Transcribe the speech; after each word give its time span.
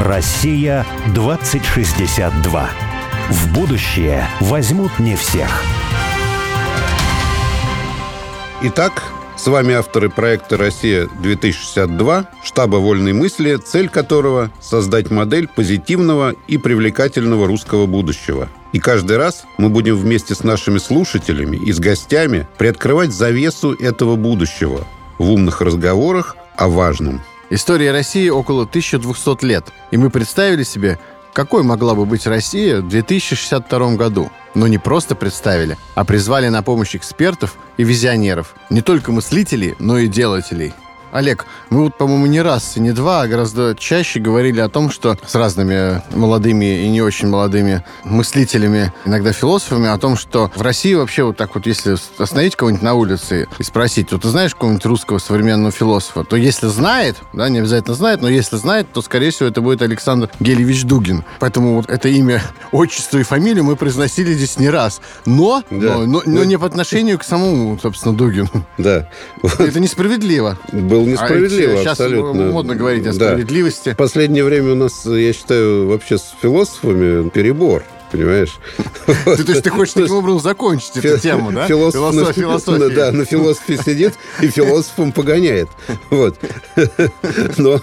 Россия 0.00 0.84
2062. 1.14 2.70
В 3.30 3.54
будущее 3.54 4.28
возьмут 4.40 4.98
не 4.98 5.16
всех. 5.16 5.62
Итак, 8.62 9.04
с 9.38 9.46
вами 9.46 9.72
авторы 9.72 10.10
проекта 10.10 10.58
«Россия-2062», 10.58 12.26
штаба 12.44 12.76
«Вольной 12.76 13.14
мысли», 13.14 13.56
цель 13.56 13.88
которого– 13.88 14.50
создать 14.60 15.10
модель 15.10 15.48
позитивного 15.48 16.34
и 16.46 16.58
привлекательного 16.58 17.46
русского 17.46 17.86
будущего. 17.86 18.50
И 18.72 18.78
каждый 18.78 19.16
раз 19.16 19.44
мы 19.56 19.70
будем 19.70 19.96
вместе 19.96 20.34
с 20.34 20.44
нашими 20.44 20.76
слушателями 20.76 21.56
и 21.56 21.72
с 21.72 21.78
гостями 21.78 22.46
приоткрывать 22.58 23.12
завесу 23.12 23.72
этого 23.72 24.16
будущего 24.16 24.86
в 25.16 25.30
умных 25.30 25.62
разговорах 25.62 26.36
о 26.56 26.68
важном. 26.68 27.22
История 27.48 27.92
России 27.92 28.28
около 28.28 28.62
1200 28.62 29.44
лет, 29.44 29.66
и 29.90 29.96
мы 29.96 30.10
представили 30.10 30.64
себе, 30.64 30.98
какой 31.32 31.62
могла 31.62 31.94
бы 31.94 32.04
быть 32.04 32.26
Россия 32.26 32.80
в 32.80 32.88
2062 32.88 33.96
году. 33.96 34.30
Но 34.54 34.66
не 34.66 34.78
просто 34.78 35.14
представили, 35.14 35.76
а 35.94 36.04
призвали 36.04 36.48
на 36.48 36.62
помощь 36.62 36.96
экспертов 36.96 37.56
и 37.76 37.84
визионеров. 37.84 38.54
Не 38.70 38.80
только 38.80 39.12
мыслителей, 39.12 39.76
но 39.78 39.98
и 39.98 40.08
делателей– 40.08 40.72
Олег, 41.12 41.46
мы 41.70 41.84
вот, 41.84 41.96
по-моему, 41.96 42.26
не 42.26 42.40
раз 42.40 42.76
и 42.76 42.80
не 42.80 42.92
два, 42.92 43.22
а 43.22 43.28
гораздо 43.28 43.74
чаще 43.74 44.20
говорили 44.20 44.60
о 44.60 44.68
том, 44.68 44.90
что 44.90 45.16
с 45.26 45.34
разными 45.34 46.02
молодыми 46.14 46.84
и 46.84 46.88
не 46.88 47.02
очень 47.02 47.28
молодыми 47.28 47.84
мыслителями, 48.04 48.92
иногда 49.04 49.32
философами, 49.32 49.88
о 49.88 49.98
том, 49.98 50.16
что 50.16 50.50
в 50.54 50.62
России 50.62 50.94
вообще 50.94 51.24
вот 51.24 51.36
так 51.36 51.54
вот, 51.54 51.66
если 51.66 51.96
остановить 52.18 52.56
кого-нибудь 52.56 52.82
на 52.82 52.94
улице 52.94 53.48
и 53.58 53.62
спросить, 53.62 54.12
вот 54.12 54.22
ты 54.22 54.28
знаешь 54.28 54.54
какого-нибудь 54.54 54.84
русского 54.86 55.18
современного 55.18 55.72
философа, 55.72 56.24
то 56.24 56.36
если 56.36 56.66
знает, 56.66 57.16
да, 57.32 57.48
не 57.48 57.58
обязательно 57.58 57.94
знает, 57.94 58.22
но 58.22 58.28
если 58.28 58.56
знает, 58.56 58.92
то, 58.92 59.02
скорее 59.02 59.30
всего, 59.30 59.48
это 59.48 59.60
будет 59.60 59.82
Александр 59.82 60.30
Гелевич 60.40 60.84
Дугин. 60.84 61.24
Поэтому 61.40 61.76
вот 61.76 61.90
это 61.90 62.08
имя, 62.08 62.42
отчество 62.72 63.18
и 63.18 63.22
фамилию 63.22 63.64
мы 63.64 63.76
произносили 63.76 64.32
здесь 64.32 64.58
не 64.58 64.68
раз. 64.68 65.00
Но, 65.24 65.62
да. 65.70 65.98
но, 65.98 66.06
но, 66.06 66.22
но 66.24 66.44
не 66.44 66.58
по 66.58 66.66
отношению 66.66 67.18
к 67.18 67.24
самому, 67.24 67.78
собственно, 67.78 68.14
Дугину. 68.14 68.48
Да. 68.78 69.08
Это 69.42 69.80
несправедливо. 69.80 70.58
Был 70.96 71.06
несправедливо 71.06 71.74
а 71.74 71.76
сейчас 71.78 72.00
абсолютно. 72.00 72.42
модно 72.46 72.74
говорить 72.74 73.06
о 73.06 73.12
справедливости. 73.12 73.90
Да. 73.90 73.94
В 73.94 73.96
последнее 73.96 74.44
время 74.44 74.72
у 74.72 74.76
нас, 74.76 75.04
я 75.06 75.32
считаю, 75.32 75.86
вообще 75.88 76.18
с 76.18 76.34
философами 76.40 77.28
перебор 77.30 77.84
понимаешь? 78.10 78.56
То 79.06 79.30
есть 79.30 79.62
ты 79.62 79.70
хочешь 79.70 79.94
таким 79.94 80.16
образом 80.16 80.40
закончить 80.40 80.96
эту 80.96 81.18
тему, 81.18 81.52
да? 81.52 81.66
Философия. 81.66 82.88
Да, 82.94 83.12
на 83.12 83.24
философе 83.24 83.78
сидит 83.78 84.14
и 84.40 84.48
философом 84.48 85.12
погоняет. 85.12 85.68
Вот. 86.10 86.38
Но 87.56 87.80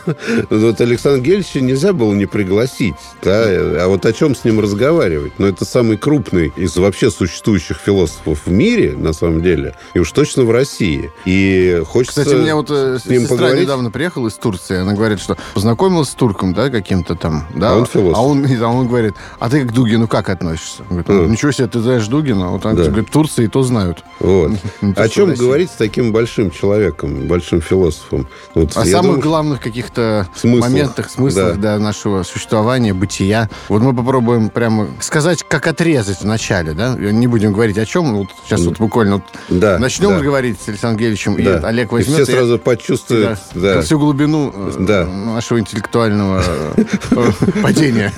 вот 0.49 0.81
Александра 0.81 1.21
Гельевича 1.21 1.61
нельзя 1.61 1.93
было 1.93 2.13
не 2.13 2.25
пригласить. 2.25 2.95
Да? 3.21 3.43
А 3.43 3.85
вот 3.87 4.05
о 4.05 4.13
чем 4.13 4.35
с 4.35 4.43
ним 4.43 4.59
разговаривать? 4.59 5.33
Но 5.37 5.47
это 5.47 5.65
самый 5.65 5.97
крупный 5.97 6.51
из 6.55 6.75
вообще 6.77 7.11
существующих 7.11 7.77
философов 7.77 8.41
в 8.45 8.51
мире, 8.51 8.95
на 8.95 9.13
самом 9.13 9.41
деле, 9.41 9.75
и 9.93 9.99
уж 9.99 10.11
точно 10.11 10.43
в 10.43 10.51
России. 10.51 11.11
И 11.25 11.81
хочется 11.85 12.21
Кстати, 12.21 12.35
у 12.35 12.41
меня 12.41 12.55
вот 12.55 12.69
э, 12.69 12.99
с 12.99 13.05
ним 13.05 13.21
сестра 13.21 13.37
поговорить. 13.37 13.63
недавно 13.63 13.91
приехала 13.91 14.27
из 14.27 14.33
Турции, 14.33 14.77
она 14.77 14.93
говорит, 14.93 15.19
что 15.19 15.37
познакомилась 15.53 16.09
с 16.09 16.13
турком, 16.13 16.53
да, 16.53 16.69
каким-то 16.69 17.15
там, 17.15 17.47
да, 17.55 17.71
а 17.71 17.77
он 17.77 17.85
философ. 17.85 18.17
А 18.17 18.21
он, 18.21 18.45
а 18.61 18.67
он 18.67 18.87
говорит, 18.87 19.15
а 19.39 19.49
ты 19.49 19.61
к 19.63 19.71
Дугину 19.71 20.07
как 20.13 20.29
относишься? 20.29 20.83
Говорит, 20.87 21.07
ну, 21.07 21.25
ничего 21.25 21.51
себе, 21.51 21.65
ты 21.65 21.79
знаешь 21.79 22.05
Дугина? 22.05 22.49
Вот 22.51 22.63
он 22.67 22.75
да. 22.75 22.83
говорит, 22.83 23.09
Турции 23.09 23.47
то 23.47 23.63
знают. 23.63 24.03
Вот. 24.19 24.51
О 24.95 25.09
чем 25.09 25.33
говорить 25.33 25.71
с 25.71 25.73
таким 25.73 26.11
большим 26.11 26.51
человеком, 26.51 27.27
большим 27.27 27.61
философом? 27.61 28.27
Вот, 28.53 28.77
О 28.77 28.85
самых 28.85 29.01
думаю, 29.01 29.21
главных 29.21 29.59
каких-то 29.59 30.27
смыслах, 30.35 30.69
моментах, 30.69 31.09
смыслах 31.09 31.55
да. 31.55 31.77
Да, 31.77 31.79
нашего 31.79 32.21
существования, 32.21 32.93
бытия. 32.93 33.49
Вот 33.69 33.81
мы 33.81 33.91
попробуем 33.95 34.51
прямо 34.51 34.87
сказать, 34.99 35.43
как 35.47 35.65
отрезать 35.65 36.21
вначале, 36.21 36.73
да? 36.73 36.93
Не 36.93 37.25
будем 37.25 37.51
говорить 37.51 37.79
о 37.79 37.85
чем, 37.87 38.13
вот 38.15 38.27
сейчас 38.45 38.61
вот 38.61 38.77
буквально 38.77 39.15
вот 39.15 39.23
да, 39.49 39.79
начнем 39.79 40.11
да. 40.11 40.19
говорить 40.19 40.61
с 40.61 40.69
Александром 40.69 40.99
Гельевичем, 40.99 41.37
да. 41.37 41.41
и 41.41 41.63
Олег 41.63 41.91
возьмет... 41.91 42.19
И 42.19 42.23
все 42.23 42.33
сразу 42.33 42.59
почувствуют 42.59 43.39
да, 43.55 43.75
да. 43.75 43.81
всю 43.81 43.97
глубину 43.97 44.53
э, 44.53 44.73
да. 44.77 45.07
нашего 45.07 45.59
интеллектуального 45.59 46.43
э, 46.75 47.31
падения 47.63 48.13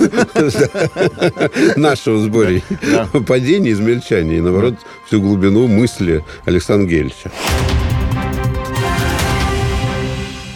нашего 1.90 2.18
сборе 2.19 2.62
да. 2.81 3.07
падения, 3.28 3.72
измельчания, 3.72 4.38
и, 4.38 4.41
наоборот, 4.41 4.75
всю 5.07 5.22
глубину 5.22 5.68
мысли 5.68 6.23
Александра 6.46 6.88
Гельевича. 6.88 7.31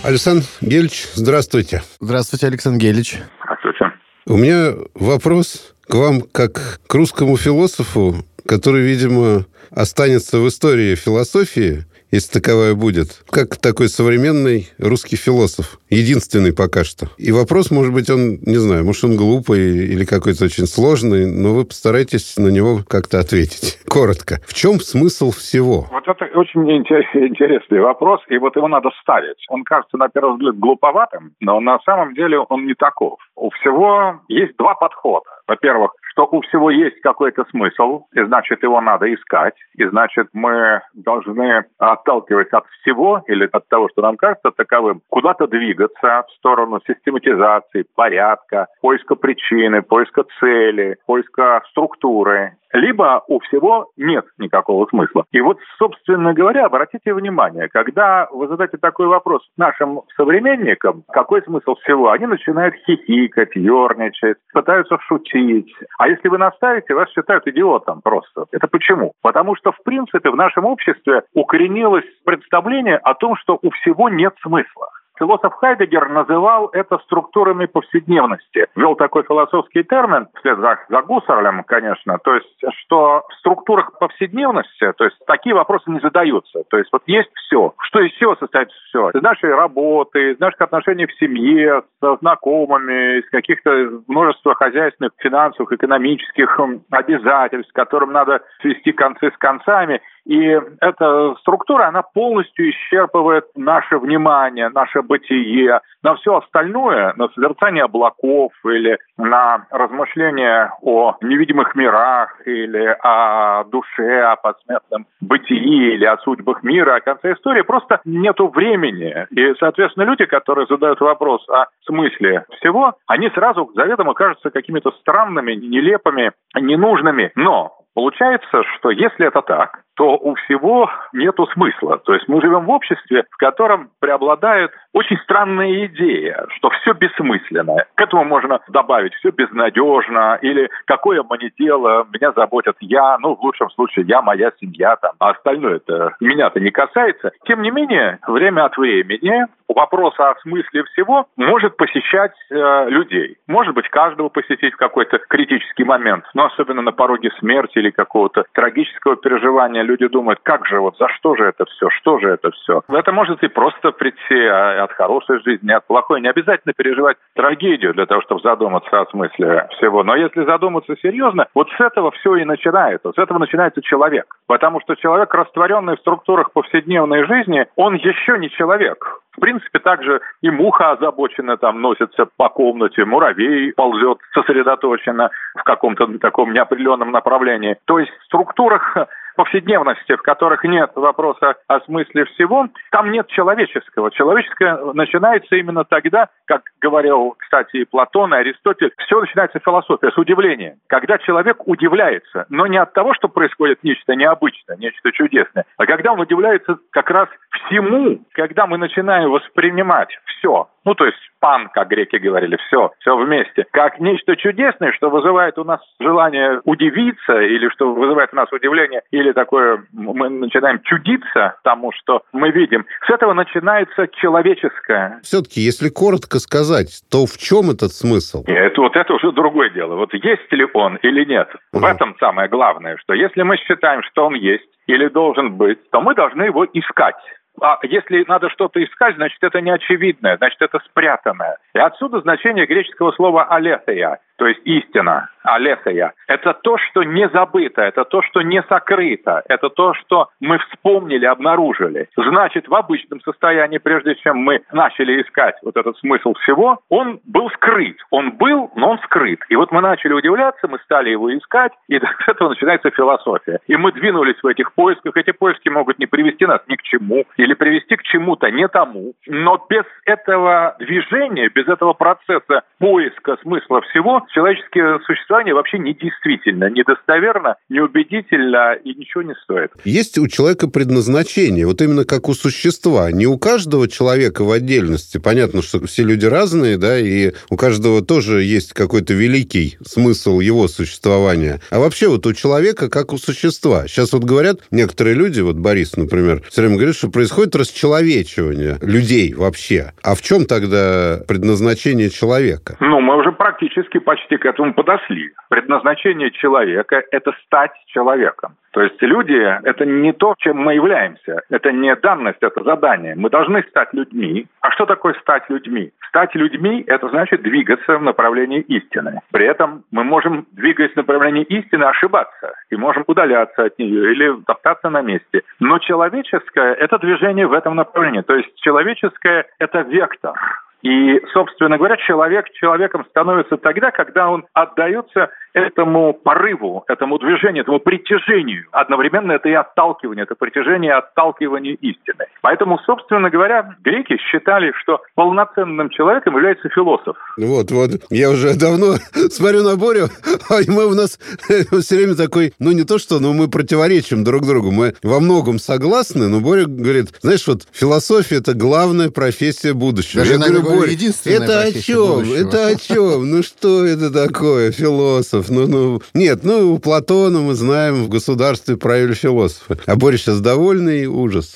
Александр 0.04 0.46
Гельевич, 0.62 1.08
здравствуйте. 1.14 1.84
Здравствуйте, 2.00 2.48
Александр 2.48 2.80
Гельевич. 2.80 3.18
Здравствуйте. 3.44 3.96
У 4.26 4.38
меня 4.38 4.74
вопрос 4.96 5.74
к 5.88 5.94
вам 5.96 6.22
как 6.22 6.80
к 6.88 6.94
русскому 6.94 7.38
философу, 7.38 8.16
который, 8.48 8.82
видимо, 8.82 9.46
останется 9.72 10.40
в 10.40 10.48
истории 10.48 10.96
философии 10.96 11.86
если 12.12 12.40
таковая 12.40 12.75
будет, 12.75 13.24
как 13.30 13.58
такой 13.58 13.88
современный 13.90 14.68
русский 14.80 15.16
философ. 15.16 15.80
Единственный 15.90 16.53
пока 16.53 16.84
что. 16.84 17.08
И 17.18 17.31
вопрос, 17.31 17.72
может 17.72 17.94
быть, 17.94 18.09
он, 18.09 18.40
не 18.46 18.58
знаю, 18.58 18.86
может, 18.86 19.03
он 19.03 19.16
глупый 19.16 19.59
или 19.59 20.06
какой-то 20.06 20.46
очень 20.46 20.66
сложный, 20.66 21.25
но 21.25 21.53
вы 21.53 21.66
постарайтесь 21.66 22.38
на 22.38 22.50
него 22.50 22.80
как-то 22.88 23.19
ответить. 23.19 23.80
Коротко. 23.88 24.40
В 24.48 24.53
чем 24.53 24.80
смысл 24.80 25.31
всего? 25.31 25.86
Вот 25.92 26.08
это 26.08 26.25
очень 26.38 26.62
интересный 26.69 27.80
вопрос, 27.80 28.22
и 28.30 28.38
вот 28.38 28.56
его 28.56 28.68
надо 28.68 28.90
ставить. 29.02 29.46
Он 29.50 29.64
кажется, 29.64 29.98
на 29.98 30.09
первый 30.09 30.36
взгляд, 30.36 30.58
глуповатым, 30.58 31.34
но 31.40 31.59
на 31.59 31.80
самом 31.86 32.14
деле 32.14 32.40
он 32.40 32.66
не 32.66 32.74
таков. 32.74 33.19
У 33.36 33.50
всего 33.52 34.22
есть 34.28 34.56
два 34.58 34.75
подхода. 34.75 35.30
Во-первых, 35.48 35.92
что 36.12 36.28
у 36.31 36.42
всего 36.42 36.70
есть 36.70 37.00
какой-то 37.02 37.46
смысл, 37.50 38.06
и 38.14 38.24
значит 38.24 38.64
его 38.64 38.81
надо 38.81 39.14
искать, 39.14 39.56
и 39.75 39.86
значит 39.86 40.28
мы 40.34 40.81
должны, 40.94 41.66
отталкиваясь 41.78 42.52
от 42.52 42.66
всего 42.81 43.24
или 43.28 43.47
от 43.52 43.68
того, 43.70 43.90
что 43.90 44.02
нам 44.02 44.18
кажется 44.18 44.52
таковым, 44.52 45.02
куда-то 45.09 45.48
двигаться 45.48 46.25
в 46.28 46.31
сторону 46.38 46.80
систематизации, 46.88 47.86
порядка, 47.96 48.68
поиска 48.81 49.16
причины, 49.16 49.81
поиска 49.81 50.24
цели, 50.40 50.98
поиска 51.06 51.62
структуры 51.69 52.56
либо 52.74 53.24
у 53.28 53.40
всего 53.40 53.90
нет 53.97 54.25
никакого 54.38 54.85
смысла. 54.88 55.25
И 55.31 55.41
вот, 55.41 55.57
собственно 55.78 56.34
говоря, 56.34 56.66
обратите 56.66 57.13
внимание, 57.13 57.68
когда 57.69 58.28
вы 58.31 58.47
задаете 58.47 58.78
такой 58.78 59.07
вопрос 59.07 59.47
нашим 59.57 60.02
современникам, 60.16 61.03
какой 61.12 61.41
смысл 61.44 61.75
всего, 61.75 62.12
они 62.12 62.25
начинают 62.25 62.75
хихикать, 62.85 63.56
ерничать, 63.56 64.38
пытаются 64.53 64.97
шутить. 65.07 65.74
А 65.97 66.07
если 66.07 66.28
вы 66.28 66.38
наставите, 66.38 66.94
вас 66.94 67.09
считают 67.12 67.47
идиотом 67.47 68.02
просто. 68.02 68.46
Это 68.52 68.68
почему? 68.68 69.13
Потому 69.22 69.56
что, 69.56 69.72
в 69.72 69.81
принципе, 69.84 70.30
в 70.30 70.36
нашем 70.36 70.66
обществе 70.66 71.24
укоренилось 71.34 72.06
представление 72.25 72.97
о 72.97 73.13
том, 73.13 73.36
что 73.36 73.57
у 73.62 73.69
всего 73.72 74.09
нет 74.09 74.34
смысла. 74.41 74.90
Философ 75.19 75.53
Хайдегер 75.56 76.09
называл 76.09 76.69
это 76.72 76.97
структурами 77.00 77.66
повседневности. 77.66 78.68
Ввел 78.75 78.96
такой 78.96 79.24
философский 79.24 79.84
термин, 79.84 80.28
вслед 80.40 80.57
за, 80.59 80.80
за 80.88 81.02
Гуссерлем, 81.02 81.63
конечно, 81.66 82.18
то 82.19 82.35
есть, 82.35 82.63
что 82.80 83.24
в 83.30 83.34
структурах 83.40 84.00
повседневности, 84.00 84.94
то 84.97 85.03
есть, 85.03 85.18
такие 85.28 85.53
вопросы 85.53 85.91
не 85.91 86.00
задаются. 86.00 86.63
То 86.69 86.78
есть, 86.78 86.90
вот 86.94 87.03
есть 87.06 87.30
все. 87.35 87.74
Что 87.81 88.00
из 88.00 88.13
всего 88.13 88.35
состоит 88.38 88.69
все? 88.72 89.09
Из 89.09 89.22
нашей 89.22 89.53
работы, 89.53 90.31
из 90.31 90.40
наших 90.40 90.62
отношений 90.62 91.06
в 91.06 91.13
семье, 91.16 91.84
со 92.00 92.16
знакомыми, 92.18 93.19
из 93.19 93.30
каких-то 93.30 94.01
множества 94.07 94.56
хозяйственных, 94.56 95.12
финансовых, 95.18 95.72
экономических 95.74 96.59
обязательств, 96.91 97.74
которым 97.74 98.13
надо 98.13 98.41
свести 98.62 98.94
концы 98.94 99.31
с 99.31 99.38
концами. 99.38 100.01
И 100.25 100.59
эта 100.81 101.35
структура, 101.40 101.88
она 101.88 102.02
полностью 102.02 102.69
исчерпывает 102.69 103.46
наше 103.56 103.97
внимание, 103.97 104.69
наше 104.69 105.02
бытие, 105.02 105.81
на 106.04 106.16
все 106.16 106.38
остальное, 106.38 107.13
на 107.18 107.30
созерцание 107.30 107.83
облаков 107.83 108.51
или 108.66 108.98
на 109.18 109.66
размышления 109.71 110.71
о 110.81 111.16
невидимых 111.21 111.75
мирах 111.75 112.36
или 112.45 112.98
о 113.01 113.63
душе, 113.66 114.21
о 114.21 114.36
посмертном 114.36 115.06
бытии 115.21 115.94
или 115.95 116.06
о 116.06 116.18
судьбах 116.18 116.63
мира, 116.63 116.95
о 116.95 117.01
конце 117.01 117.33
истории, 117.33 117.62
просто 117.62 118.01
нету 118.06 118.48
времени. 118.48 119.27
И, 119.31 119.54
соответственно, 119.60 120.04
люди, 120.04 120.25
которые 120.25 120.68
задают 120.68 121.01
вопрос 121.01 121.48
о 121.50 121.65
смысле 121.86 122.45
всего, 122.60 122.94
они 123.07 123.30
сразу 123.31 123.72
заведомо 123.75 124.13
кажутся 124.13 124.50
какими-то 124.50 124.92
странными, 124.92 125.54
нелепыми, 125.54 126.31
ненужными. 126.56 127.31
Но 127.36 127.79
Получается, 128.00 128.63
что 128.78 128.92
если 128.92 129.28
это 129.28 129.42
так, 129.42 129.81
то 130.00 130.16
у 130.16 130.34
всего 130.36 130.90
нету 131.12 131.46
смысла. 131.48 131.98
То 131.98 132.13
есть 132.13 132.30
мы 132.30 132.40
живем 132.40 132.63
в 132.63 132.69
обществе, 132.69 133.25
в 133.30 133.36
котором 133.36 133.90
преобладает 134.00 134.72
очень 134.94 135.18
странная 135.18 135.88
идея, 135.88 136.46
что 136.56 136.69
все 136.69 136.94
бессмысленно. 136.94 137.84
К 137.96 138.01
этому 138.01 138.24
можно 138.24 138.62
добавить 138.69 139.13
все 139.16 139.31
безнадежно, 139.31 140.40
или 140.42 140.69
какое 140.86 141.22
мне 141.30 141.51
дело, 141.60 142.07
меня 142.13 142.31
заботят 142.31 142.78
я, 142.80 143.18
ну, 143.19 143.36
в 143.36 143.42
лучшем 143.42 143.69
случае, 143.72 144.06
я, 144.07 144.22
моя 144.22 144.54
семья, 144.62 144.96
там, 144.96 145.12
а 145.19 145.31
остальное 145.31 145.75
это 145.75 146.16
меня-то 146.22 146.62
не 146.62 146.72
касается. 146.72 147.31
Тем 147.46 147.62
не 147.62 147.69
менее, 147.69 148.19
время 148.25 148.63
от 148.63 148.78
времени 148.78 149.48
вопрос 149.68 150.13
о 150.18 150.34
смысле 150.42 150.84
всего 150.86 151.28
может 151.36 151.78
посещать 151.78 152.34
э, 152.50 152.90
людей. 152.90 153.38
Может 153.48 153.75
быть, 153.75 153.88
каждого 153.90 154.30
посетить 154.30 154.74
в 154.74 154.78
какой-то 154.78 155.19
критический 155.19 155.84
момент, 155.84 156.25
но 156.34 156.46
особенно 156.46 156.81
на 156.81 156.92
пороге 156.92 157.31
смерти 157.40 157.78
или 157.78 157.88
какого-то 157.91 158.45
трагического 158.53 159.15
переживания 159.15 159.83
люди 159.83 160.07
думают, 160.07 160.39
как 160.44 160.65
же, 160.65 160.80
вот 160.80 160.97
за 160.97 161.07
что 161.09 161.36
же 161.36 161.45
это 161.45 161.65
все, 161.65 161.89
что 161.89 162.19
же 162.19 162.30
это 162.30 162.51
все. 162.51 162.81
Это 162.89 163.12
может 163.12 163.44
и 163.44 163.47
просто 163.47 163.91
прийти 163.91 164.45
а, 164.45 164.83
от 164.83 164.91
хорошей 164.94 165.41
жизни, 165.44 165.71
от 165.71 165.86
плохой. 165.88 166.21
Не 166.21 166.30
обязательно 166.30 166.74
переживать 166.74 167.18
трагедию 167.36 167.94
для 167.94 168.06
того, 168.06 168.21
чтобы 168.21 168.41
задуматься 168.41 169.01
о 169.01 169.06
смысле 169.07 169.68
всего. 169.77 170.03
Но 170.03 170.15
если 170.15 170.44
задуматься 170.45 170.95
серьезно, 171.01 171.47
вот 171.53 171.69
с 171.69 171.80
этого 171.80 172.12
все 172.12 172.36
и 172.38 172.45
начинается. 172.45 173.12
С 173.12 173.18
этого 173.18 173.39
начинается 173.39 173.81
человек. 173.81 174.25
Потому 174.47 174.81
что 174.81 174.95
человек, 174.95 175.33
растворенный 175.33 175.95
в 175.95 176.00
структурах 176.00 176.51
повседневной 176.51 177.25
жизни, 177.25 177.68
он 177.75 177.95
еще 177.95 178.38
не 178.38 178.50
человек. 178.50 179.21
В 179.31 179.40
принципе, 179.40 179.80
также 179.80 180.22
и 180.42 180.50
муха 180.50 180.92
озабочена, 180.92 181.58
там 181.58 181.81
носится 181.81 182.28
по 182.38 182.50
комнате, 182.50 183.06
муравей 183.06 183.74
ползет 183.74 184.20
сосредоточенно 184.34 185.30
в 185.56 185.64
каком-то 185.64 186.08
таком 186.20 186.54
неопределенном 186.54 187.12
направлении. 187.12 187.78
То 187.86 188.00
есть 188.00 188.12
в 188.12 188.26
структурах 188.26 188.98
повседневности, 189.36 190.16
в 190.16 190.22
которых 190.22 190.66
нет 190.66 190.92
вопроса 190.96 191.56
о 191.68 191.80
смысле 191.81 192.26
всего, 192.26 192.68
там 192.92 193.12
нет 193.12 193.28
человеческого. 193.28 194.12
Человеческое 194.12 194.78
начинается 194.94 195.56
именно 195.56 195.86
тогда, 195.86 196.28
как 196.46 196.64
говорил, 196.82 197.36
кстати, 197.38 197.78
и 197.78 197.86
Платон, 197.86 198.34
и 198.34 198.38
Аристотель, 198.38 198.92
все 198.98 199.22
начинается 199.22 199.60
философия 199.60 200.12
с 200.12 200.18
удивления. 200.18 200.78
Когда 200.88 201.18
человек 201.20 201.66
удивляется, 201.68 202.48
но 202.50 202.68
не 202.68 202.78
от 202.78 202.92
того, 202.92 203.14
что 203.14 203.30
происходит 203.30 203.82
нечто 203.84 204.14
необычное, 204.14 204.75
нечто 204.75 205.12
чудесное, 205.14 205.66
а 205.78 205.86
когда 205.86 206.12
он 206.12 206.20
удивляется 206.20 206.78
как 206.92 207.10
раз 207.10 207.30
всему, 207.66 208.22
когда 208.34 208.68
мы 208.68 208.78
начинаем 208.78 209.30
воспринимать 209.30 210.10
все, 210.26 210.68
ну, 210.86 210.96
то 210.96 211.06
есть 211.06 211.18
пан, 211.40 211.70
как 211.70 211.90
греки 211.90 212.16
говорили, 212.18 212.58
все, 212.68 212.92
все 213.00 213.16
вместе, 213.18 213.66
как 213.72 214.00
нечто 214.00 214.36
чудесное, 214.36 214.92
что 214.94 215.10
вызывает 215.10 215.58
у 215.58 215.64
нас 215.64 215.80
желание 216.00 216.62
удивиться, 216.66 217.40
или 217.42 217.70
что 217.70 217.94
вызывает 217.94 218.30
у 218.34 218.36
нас 218.36 218.52
удивление, 218.52 219.02
или 219.12 219.32
такое, 219.32 219.84
мы 219.92 220.30
начинаем 220.30 220.82
чудиться 220.84 221.58
тому, 221.64 221.92
что 221.92 222.24
мы 222.34 222.52
видим. 222.52 222.86
С 223.08 223.10
этого 223.10 223.34
начинается 223.34 224.08
человеческое. 224.20 225.20
Все-таки, 225.24 225.62
если 225.62 225.90
коротко 225.90 226.40
сказать, 226.40 227.04
то 227.12 227.26
в 227.26 227.38
чем 227.38 227.72
этот 227.72 227.92
смысл? 227.92 228.44
Это 228.48 228.82
вот 228.82 228.96
это 228.96 229.14
уже 229.14 229.32
другое 229.32 229.70
дело. 229.70 229.96
Вот 229.96 230.14
есть 230.14 230.52
ли 230.52 230.66
он 230.74 230.98
или 230.98 231.26
нет. 231.26 231.50
Угу. 231.74 231.82
В 231.82 231.86
этом 231.86 232.16
самое 232.20 232.50
главное, 232.50 232.98
что 232.98 233.14
если 233.14 233.44
мы 233.44 233.58
считаем, 233.58 234.02
что 234.04 234.26
он 234.26 234.36
есть 234.36 234.66
или 234.89 235.07
должен 235.07 235.56
быть, 235.56 235.89
то 235.91 236.01
мы 236.01 236.15
должны 236.15 236.44
его 236.44 236.65
искать. 236.65 237.15
А 237.62 237.77
если 237.83 238.25
надо 238.27 238.50
что-то 238.50 238.83
искать, 238.83 239.15
значит, 239.15 239.38
это 239.44 239.62
не 239.62 239.69
очевидное, 239.69 240.38
значит, 240.38 240.62
это 240.62 240.80
спрятанное. 240.80 241.57
И 241.75 241.80
отсюда 241.80 242.21
значение 242.21 242.65
греческого 242.65 243.12
слова 243.12 243.47
«алethea», 243.51 244.18
то 244.39 244.47
есть 244.47 244.62
истина, 244.63 245.30
алехая, 245.44 246.13
это 246.27 246.53
то, 246.53 246.77
что 246.77 247.03
не 247.03 247.27
забыто, 247.30 247.81
это 247.81 248.06
то, 248.06 248.21
что 248.21 248.41
не 248.41 248.63
сокрыто, 248.63 249.44
это 249.50 249.69
то, 249.69 249.94
что 249.94 250.30
мы 250.39 250.59
вспомнили, 250.59 251.25
обнаружили. 251.25 252.07
Значит, 252.15 252.69
в 252.69 252.74
обычном 252.74 253.19
состоянии, 253.21 253.80
прежде 253.80 254.15
чем 254.15 254.38
мы 254.38 254.62
начали 254.71 255.21
искать 255.21 255.56
вот 255.62 255.75
этот 255.75 255.97
смысл 255.97 256.33
всего, 256.36 256.80
он 256.88 257.19
был 257.25 257.50
скрыт. 257.51 257.97
Он 258.12 258.31
был, 258.31 258.71
но 258.75 258.91
он 258.91 259.00
скрыт. 259.00 259.41
И 259.50 259.57
вот 259.57 259.74
мы 259.74 259.81
начали 259.81 260.13
удивляться, 260.13 260.69
мы 260.69 260.80
стали 260.80 261.09
его 261.09 261.36
искать, 261.38 261.74
и 261.89 262.00
с 262.25 262.27
этого 262.27 262.50
начинается 262.50 262.91
философия. 262.91 263.59
И 263.68 263.75
мы 263.75 263.91
двинулись 263.91 264.41
в 264.41 264.47
этих 264.47 264.74
поисках. 264.74 265.18
Эти 265.18 265.31
поиски 265.31 265.68
могут 265.68 266.00
не 266.00 266.06
привести 266.06 266.45
нас 266.45 266.62
ни 266.68 266.75
к 266.75 266.81
чему, 266.83 267.25
или 267.36 267.53
привести 267.56 267.97
к 267.97 268.03
чему-то 268.03 268.50
не 268.51 268.69
тому. 268.69 269.13
Но 269.27 269.65
без 269.69 269.83
этого 270.06 270.77
движения, 270.80 271.50
без 271.50 271.68
этого 271.68 271.91
процесса 271.91 272.63
поиска 272.80 273.36
смысла 273.41 273.81
всего, 273.81 274.25
человеческое 274.34 275.00
существование 275.06 275.54
вообще 275.54 275.80
недействительно, 275.80 276.70
недостоверно, 276.70 277.56
неубедительно 277.70 278.74
и 278.74 278.94
ничего 278.94 279.24
не 279.24 279.36
стоит. 279.44 279.72
Есть 279.84 280.18
у 280.18 280.28
человека 280.28 280.70
предназначение, 280.70 281.66
вот 281.66 281.81
именно 281.81 282.06
как 282.06 282.30
у 282.30 282.34
существа. 282.34 283.12
Не 283.12 283.28
у 283.28 283.38
каждого 283.38 283.88
человека 283.88 284.44
в 284.44 284.52
отдельности. 284.52 285.18
Понятно, 285.18 285.62
что 285.62 285.86
все 285.86 286.04
люди 286.04 286.26
разные, 286.26 286.78
да, 286.78 286.98
и 286.98 287.34
у 287.50 287.58
каждого 287.58 288.02
тоже 288.02 288.44
есть 288.44 288.74
какой-то 288.74 289.14
великий 289.14 289.78
смысл 289.86 290.40
его 290.40 290.68
существования. 290.68 291.60
А 291.72 291.80
вообще 291.80 292.08
вот 292.08 292.25
у 292.25 292.34
человека 292.34 292.90
как 292.90 293.14
у 293.14 293.18
существа. 293.18 293.88
Сейчас 293.88 294.14
вот 294.14 294.24
говорят 294.24 294.60
некоторые 294.72 295.16
люди, 295.16 295.42
вот 295.42 295.58
Борис, 295.58 295.98
например, 295.98 296.42
все 296.50 296.62
время 296.62 296.75
говорит, 296.78 296.96
что 296.96 297.10
происходит 297.10 297.56
расчеловечивание 297.56 298.78
людей 298.82 299.34
вообще. 299.34 299.94
А 300.04 300.16
в 300.16 300.22
чем 300.22 300.46
тогда 300.46 301.22
предназначение 301.28 302.10
человека? 302.10 302.78
Ну, 302.80 303.00
мы 303.00 303.18
уже 303.18 303.32
практически 303.32 304.00
почти 304.00 304.19
почти 304.19 304.38
к 304.38 304.45
этому 304.45 304.74
подошли. 304.74 305.31
Предназначение 305.50 306.31
человека– 306.31 307.01
это 307.12 307.31
стать 307.45 307.71
человеком. 307.88 308.56
То 308.71 308.81
есть 308.81 309.01
люди– 309.01 309.33
это 309.63 309.86
не 309.86 310.13
то, 310.13 310.36
чем 310.38 310.57
мы 310.57 310.75
являемся. 310.75 311.42
Это 311.50 311.71
не 311.71 311.95
данность, 311.95 312.38
это 312.42 312.63
задание. 312.63 313.16
Мы 313.16 313.30
должны 313.30 313.63
стать 313.63 313.94
людьми. 313.94 314.45
А 314.62 314.71
что 314.71 314.86
такое 314.86 315.13
стать 315.21 315.50
людьми? 315.50 315.92
Стать 316.10 316.36
людьми– 316.36 316.83
это 316.88 317.10
значит 317.10 317.42
двигаться 317.42 317.98
в 317.98 318.04
направлении 318.04 318.62
истины. 318.62 319.21
При 319.31 319.45
этом 319.45 319.83
мы 319.92 320.04
можем, 320.04 320.45
двигаясь 320.51 320.94
в 320.94 320.98
направлении 320.98 321.44
истины, 321.44 321.86
ошибаться. 321.86 322.54
И 322.69 322.75
можем 322.75 323.04
удаляться 323.07 323.65
от 323.65 323.80
нее 323.80 324.12
или 324.12 324.36
топтаться 324.45 324.89
на 324.89 325.01
месте. 325.01 325.42
Но 325.60 325.80
человеческое– 325.80 326.74
это 326.80 327.00
движение 327.00 327.48
в 327.48 327.54
этом 327.54 327.75
направлении. 327.75 328.22
То 328.22 328.36
есть 328.36 328.54
человеческое– 328.62 329.45
это 329.60 329.81
вектор. 329.81 330.33
И, 330.81 331.22
собственно 331.34 331.78
говоря, 331.78 331.98
человек 331.98 332.50
человеком 332.54 333.06
становится 333.10 333.58
тогда, 333.58 333.92
когда 333.92 334.30
он 334.30 334.46
отдается 334.54 335.30
этому 335.54 336.13
порыву, 336.13 336.84
этому 336.88 337.18
движению, 337.18 337.63
этому 337.63 337.80
притяжению. 337.80 338.66
Одновременно 338.72 339.34
это 339.34 339.50
и 339.50 339.54
отталкивание, 339.54 340.24
это 340.24 340.36
притяжение 340.36 340.92
и 340.92 340.94
отталкивание 340.94 341.74
истины. 341.75 342.25
Поэтому, 342.42 342.80
собственно 342.86 343.30
говоря, 343.30 343.75
греки 343.84 344.18
считали, 344.18 344.74
что 344.81 345.01
полноценным 345.16 345.90
человеком 345.90 346.36
является 346.36 346.69
философ. 346.69 347.18
Вот, 347.38 347.72
вот. 347.72 347.92
Я 348.10 348.30
уже 348.30 348.54
давно 348.60 348.96
смотрю 349.31 349.63
на 349.63 349.75
Борю, 349.75 350.10
а 350.50 350.60
мы 350.68 350.86
у 350.88 350.94
нас 350.94 351.19
все 351.81 351.96
время 351.96 352.16
такой, 352.16 352.54
ну 352.60 352.72
не 352.72 352.84
то 352.84 352.98
что, 352.98 353.19
но 353.19 353.34
мы 353.34 353.50
противоречим 353.50 354.24
друг 354.24 354.46
другу. 354.46 354.72
Мы 354.72 354.94
во 355.04 355.19
многом 355.19 355.60
согласны, 355.60 356.28
но 356.28 356.40
Боря 356.40 356.66
говорит, 356.66 357.10
знаешь, 357.22 357.48
вот 357.48 357.63
философия– 357.72 358.36
это 358.38 358.54
главная 358.54 359.10
профессия 359.10 359.74
будущего. 359.74 360.22
Даже 360.22 360.34
Я 360.34 360.40
говорю, 360.40 360.62
Боря, 360.63 360.92
это 361.25 361.62
о 361.62 361.72
чем? 361.72 362.34
Это 362.34 362.68
о 362.68 362.75
чем? 362.75 363.29
Ну 363.29 363.44
что 363.44 363.86
это 363.86 364.12
такое, 364.12 364.72
философ? 364.72 365.38
Философ. 365.43 365.50
Ну, 365.50 365.67
ну, 365.67 366.01
нет, 366.13 366.43
ну, 366.43 366.74
у 366.74 366.79
Платона 366.79 367.39
мы 367.39 367.55
знаем, 367.55 368.05
в 368.05 368.10
государстве 368.10 368.77
правили 368.77 369.13
философы. 369.13 369.79
А 369.86 369.96
Боря 369.96 370.17
сейчас 370.17 370.39
довольный, 370.39 371.05
ужас. 371.05 371.55